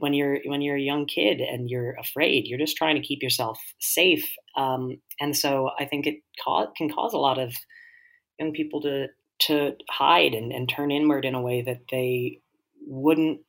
When 0.00 0.12
you're 0.12 0.38
when 0.44 0.60
you're 0.60 0.76
a 0.76 0.80
young 0.80 1.06
kid 1.06 1.40
and 1.40 1.70
you're 1.70 1.94
afraid, 1.98 2.46
you're 2.46 2.58
just 2.58 2.76
trying 2.76 2.96
to 2.96 3.06
keep 3.06 3.22
yourself 3.22 3.60
safe. 3.78 4.28
Um, 4.56 5.00
and 5.20 5.36
so 5.36 5.70
I 5.78 5.84
think 5.84 6.06
it 6.06 6.16
ca- 6.44 6.72
can 6.76 6.90
cause 6.90 7.12
a 7.12 7.18
lot 7.18 7.38
of 7.38 7.54
young 8.38 8.52
people 8.52 8.80
to 8.82 9.06
to 9.40 9.72
hide 9.88 10.34
and, 10.34 10.52
and 10.52 10.68
turn 10.68 10.90
inward 10.90 11.24
in 11.24 11.34
a 11.34 11.42
way 11.42 11.62
that 11.62 11.82
they 11.90 12.40
wouldn't 12.86 13.40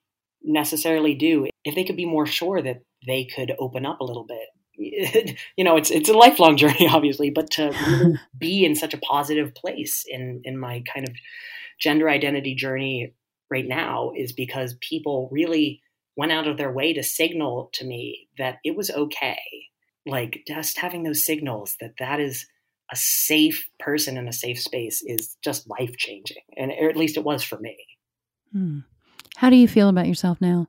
necessarily 0.43 1.15
do 1.15 1.47
if 1.65 1.75
they 1.75 1.83
could 1.83 1.97
be 1.97 2.05
more 2.05 2.25
sure 2.25 2.61
that 2.61 2.83
they 3.07 3.25
could 3.25 3.53
open 3.59 3.85
up 3.85 3.99
a 3.99 4.05
little 4.05 4.25
bit 4.25 4.47
you 5.57 5.63
know 5.63 5.75
it's 5.75 5.91
it's 5.91 6.09
a 6.09 6.13
lifelong 6.13 6.57
journey 6.63 6.87
obviously 6.87 7.29
but 7.29 7.49
to 7.51 7.71
really 7.87 8.19
be 8.37 8.65
in 8.65 8.75
such 8.75 8.93
a 8.93 8.99
positive 8.99 9.53
place 9.53 10.05
in 10.07 10.41
in 10.43 10.57
my 10.57 10.83
kind 10.91 11.07
of 11.07 11.13
gender 11.79 12.09
identity 12.09 12.55
journey 12.55 13.13
right 13.49 13.67
now 13.67 14.11
is 14.15 14.31
because 14.33 14.75
people 14.81 15.29
really 15.31 15.81
went 16.15 16.31
out 16.31 16.47
of 16.47 16.57
their 16.57 16.71
way 16.71 16.93
to 16.93 17.03
signal 17.03 17.69
to 17.73 17.85
me 17.85 18.27
that 18.37 18.57
it 18.63 18.75
was 18.75 18.89
okay 18.91 19.39
like 20.05 20.43
just 20.47 20.77
having 20.77 21.03
those 21.03 21.25
signals 21.25 21.75
that 21.79 21.93
that 21.99 22.19
is 22.19 22.45
a 22.91 22.95
safe 22.95 23.69
person 23.79 24.17
in 24.17 24.27
a 24.27 24.33
safe 24.33 24.59
space 24.59 25.03
is 25.05 25.37
just 25.43 25.69
life 25.69 25.95
changing 25.97 26.41
and 26.57 26.71
or 26.79 26.89
at 26.89 26.97
least 26.97 27.17
it 27.17 27.23
was 27.23 27.43
for 27.43 27.59
me 27.59 27.77
hmm. 28.51 28.79
How 29.39 29.49
do 29.49 29.55
you 29.55 29.69
feel 29.69 29.87
about 29.87 30.05
yourself 30.05 30.41
now? 30.41 30.67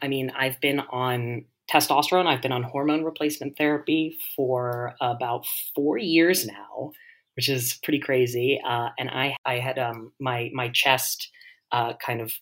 I 0.00 0.06
mean, 0.06 0.30
I've 0.30 0.60
been 0.60 0.78
on 0.78 1.44
testosterone, 1.70 2.26
I've 2.26 2.42
been 2.42 2.52
on 2.52 2.62
hormone 2.62 3.04
replacement 3.04 3.56
therapy 3.56 4.16
for 4.36 4.94
about 5.00 5.46
four 5.74 5.98
years 5.98 6.46
now, 6.46 6.92
which 7.36 7.48
is 7.48 7.78
pretty 7.82 7.98
crazy. 7.98 8.60
Uh, 8.66 8.88
and 8.98 9.10
I, 9.10 9.36
I 9.44 9.58
had 9.58 9.78
um, 9.78 10.12
my 10.20 10.50
my 10.52 10.68
chest 10.68 11.30
uh, 11.70 11.94
kind 12.04 12.20
of, 12.20 12.32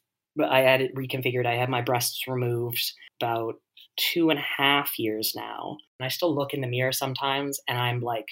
I 0.42 0.60
had 0.60 0.80
it 0.80 0.94
reconfigured. 0.94 1.46
I 1.46 1.56
had 1.56 1.68
my 1.68 1.82
breasts 1.82 2.26
removed 2.26 2.92
about 3.20 3.54
two 3.96 4.30
and 4.30 4.38
a 4.38 4.44
half 4.56 4.98
years 4.98 5.32
now, 5.36 5.76
and 5.98 6.06
I 6.06 6.08
still 6.08 6.34
look 6.34 6.54
in 6.54 6.60
the 6.60 6.66
mirror 6.66 6.92
sometimes, 6.92 7.60
and 7.68 7.78
I'm 7.78 8.00
like 8.00 8.26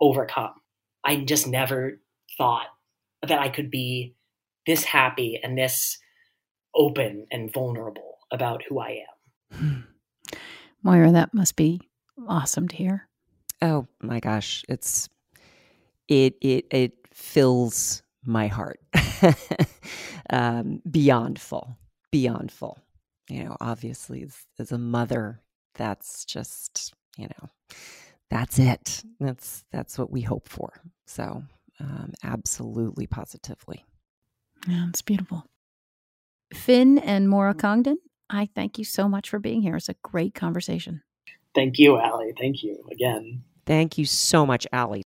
overcome. 0.00 0.54
I 1.04 1.16
just 1.16 1.46
never 1.46 2.00
thought 2.36 2.66
that 3.26 3.38
I 3.38 3.48
could 3.48 3.70
be 3.70 4.14
this 4.66 4.84
happy 4.84 5.40
and 5.42 5.56
this 5.56 5.98
open 6.74 7.26
and 7.30 7.52
vulnerable 7.52 8.18
about 8.30 8.62
who 8.68 8.78
I 8.80 9.04
am. 9.52 9.87
Moira, 10.82 11.12
that 11.12 11.34
must 11.34 11.56
be 11.56 11.80
awesome 12.26 12.68
to 12.68 12.76
hear. 12.76 13.08
Oh 13.60 13.86
my 14.02 14.20
gosh, 14.20 14.64
it's 14.68 15.08
it 16.06 16.36
it 16.40 16.66
it 16.70 16.92
fills 17.12 18.02
my 18.24 18.46
heart 18.46 18.80
um, 20.30 20.82
beyond 20.88 21.40
full, 21.40 21.76
beyond 22.10 22.52
full. 22.52 22.78
You 23.28 23.44
know, 23.44 23.56
obviously, 23.60 24.22
as, 24.22 24.36
as 24.58 24.72
a 24.72 24.78
mother, 24.78 25.42
that's 25.74 26.24
just 26.24 26.94
you 27.16 27.26
know, 27.26 27.48
that's 28.30 28.58
it. 28.58 29.02
That's 29.18 29.64
that's 29.72 29.98
what 29.98 30.10
we 30.10 30.20
hope 30.22 30.48
for. 30.48 30.72
So, 31.06 31.42
um, 31.80 32.12
absolutely, 32.22 33.06
positively. 33.06 33.84
Yeah, 34.66 34.86
it's 34.88 35.02
beautiful. 35.02 35.44
Finn 36.54 36.98
and 36.98 37.28
Moira 37.28 37.54
Congdon, 37.54 37.98
I 38.30 38.48
thank 38.54 38.78
you 38.78 38.84
so 38.84 39.08
much 39.08 39.30
for 39.30 39.38
being 39.38 39.62
here. 39.62 39.76
It's 39.76 39.88
a 39.88 39.96
great 40.02 40.34
conversation. 40.34 41.02
Thank 41.54 41.78
you, 41.78 41.98
Allie. 41.98 42.34
Thank 42.38 42.62
you 42.62 42.84
again. 42.90 43.42
Thank 43.66 43.98
you 43.98 44.04
so 44.04 44.46
much, 44.46 44.66
Allie. 44.72 45.02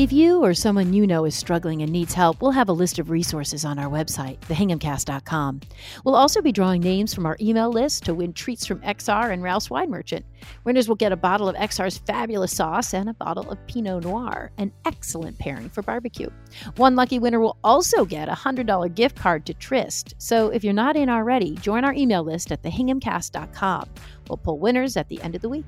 If 0.00 0.14
you 0.14 0.42
or 0.42 0.54
someone 0.54 0.94
you 0.94 1.06
know 1.06 1.26
is 1.26 1.34
struggling 1.34 1.82
and 1.82 1.92
needs 1.92 2.14
help, 2.14 2.40
we'll 2.40 2.52
have 2.52 2.70
a 2.70 2.72
list 2.72 2.98
of 2.98 3.10
resources 3.10 3.66
on 3.66 3.78
our 3.78 3.90
website, 3.90 4.40
thehinghamcast.com. 4.40 5.60
We'll 6.06 6.16
also 6.16 6.40
be 6.40 6.52
drawing 6.52 6.80
names 6.80 7.12
from 7.12 7.26
our 7.26 7.36
email 7.38 7.70
list 7.70 8.04
to 8.04 8.14
win 8.14 8.32
treats 8.32 8.64
from 8.64 8.80
XR 8.80 9.30
and 9.30 9.42
Ralph's 9.42 9.68
Wine 9.68 9.90
Merchant. 9.90 10.24
Winners 10.64 10.88
will 10.88 10.96
get 10.96 11.12
a 11.12 11.18
bottle 11.18 11.50
of 11.50 11.56
XR's 11.56 11.98
fabulous 11.98 12.56
sauce 12.56 12.94
and 12.94 13.10
a 13.10 13.14
bottle 13.14 13.50
of 13.50 13.58
Pinot 13.66 14.04
Noir, 14.04 14.50
an 14.56 14.72
excellent 14.86 15.38
pairing 15.38 15.68
for 15.68 15.82
barbecue. 15.82 16.30
One 16.76 16.96
lucky 16.96 17.18
winner 17.18 17.38
will 17.38 17.58
also 17.62 18.06
get 18.06 18.30
a 18.30 18.32
$100 18.32 18.94
gift 18.94 19.18
card 19.18 19.44
to 19.44 19.52
Tryst. 19.52 20.14
So 20.16 20.48
if 20.48 20.64
you're 20.64 20.72
not 20.72 20.96
in 20.96 21.10
already, 21.10 21.56
join 21.56 21.84
our 21.84 21.92
email 21.92 22.24
list 22.24 22.52
at 22.52 22.62
thehinghamcast.com. 22.62 23.90
We'll 24.30 24.38
pull 24.38 24.58
winners 24.58 24.96
at 24.96 25.10
the 25.10 25.20
end 25.20 25.34
of 25.34 25.42
the 25.42 25.50
week. 25.50 25.66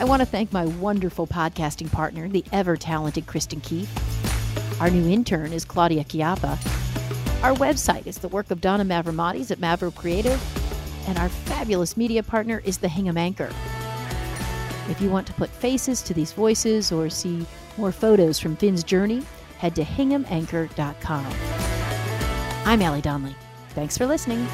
I 0.00 0.04
want 0.04 0.20
to 0.20 0.26
thank 0.26 0.50
my 0.50 0.64
wonderful 0.64 1.26
podcasting 1.26 1.92
partner, 1.92 2.26
the 2.26 2.42
ever 2.52 2.74
talented 2.74 3.26
Kristen 3.26 3.60
Keith. 3.60 4.80
Our 4.80 4.88
new 4.88 5.06
intern 5.06 5.52
is 5.52 5.66
Claudia 5.66 6.04
Chiappa. 6.04 6.52
Our 7.44 7.54
website 7.56 8.06
is 8.06 8.16
the 8.16 8.28
work 8.28 8.50
of 8.50 8.62
Donna 8.62 8.82
Mavromatis 8.82 9.50
at 9.50 9.58
Mavro 9.58 9.94
Creative, 9.94 10.40
and 11.06 11.18
our 11.18 11.28
fabulous 11.28 11.98
media 11.98 12.22
partner 12.22 12.62
is 12.64 12.78
the 12.78 12.88
Hingham 12.88 13.18
Anchor. 13.18 13.50
If 14.88 15.02
you 15.02 15.10
want 15.10 15.26
to 15.26 15.34
put 15.34 15.50
faces 15.50 16.00
to 16.04 16.14
these 16.14 16.32
voices 16.32 16.90
or 16.90 17.10
see 17.10 17.44
more 17.76 17.92
photos 17.92 18.38
from 18.38 18.56
Finn's 18.56 18.82
journey, 18.82 19.22
head 19.58 19.76
to 19.76 19.82
hinghamanchor.com. 19.82 21.26
I'm 22.64 22.80
Allie 22.80 23.02
Donnelly. 23.02 23.36
Thanks 23.74 23.98
for 23.98 24.06
listening. 24.06 24.48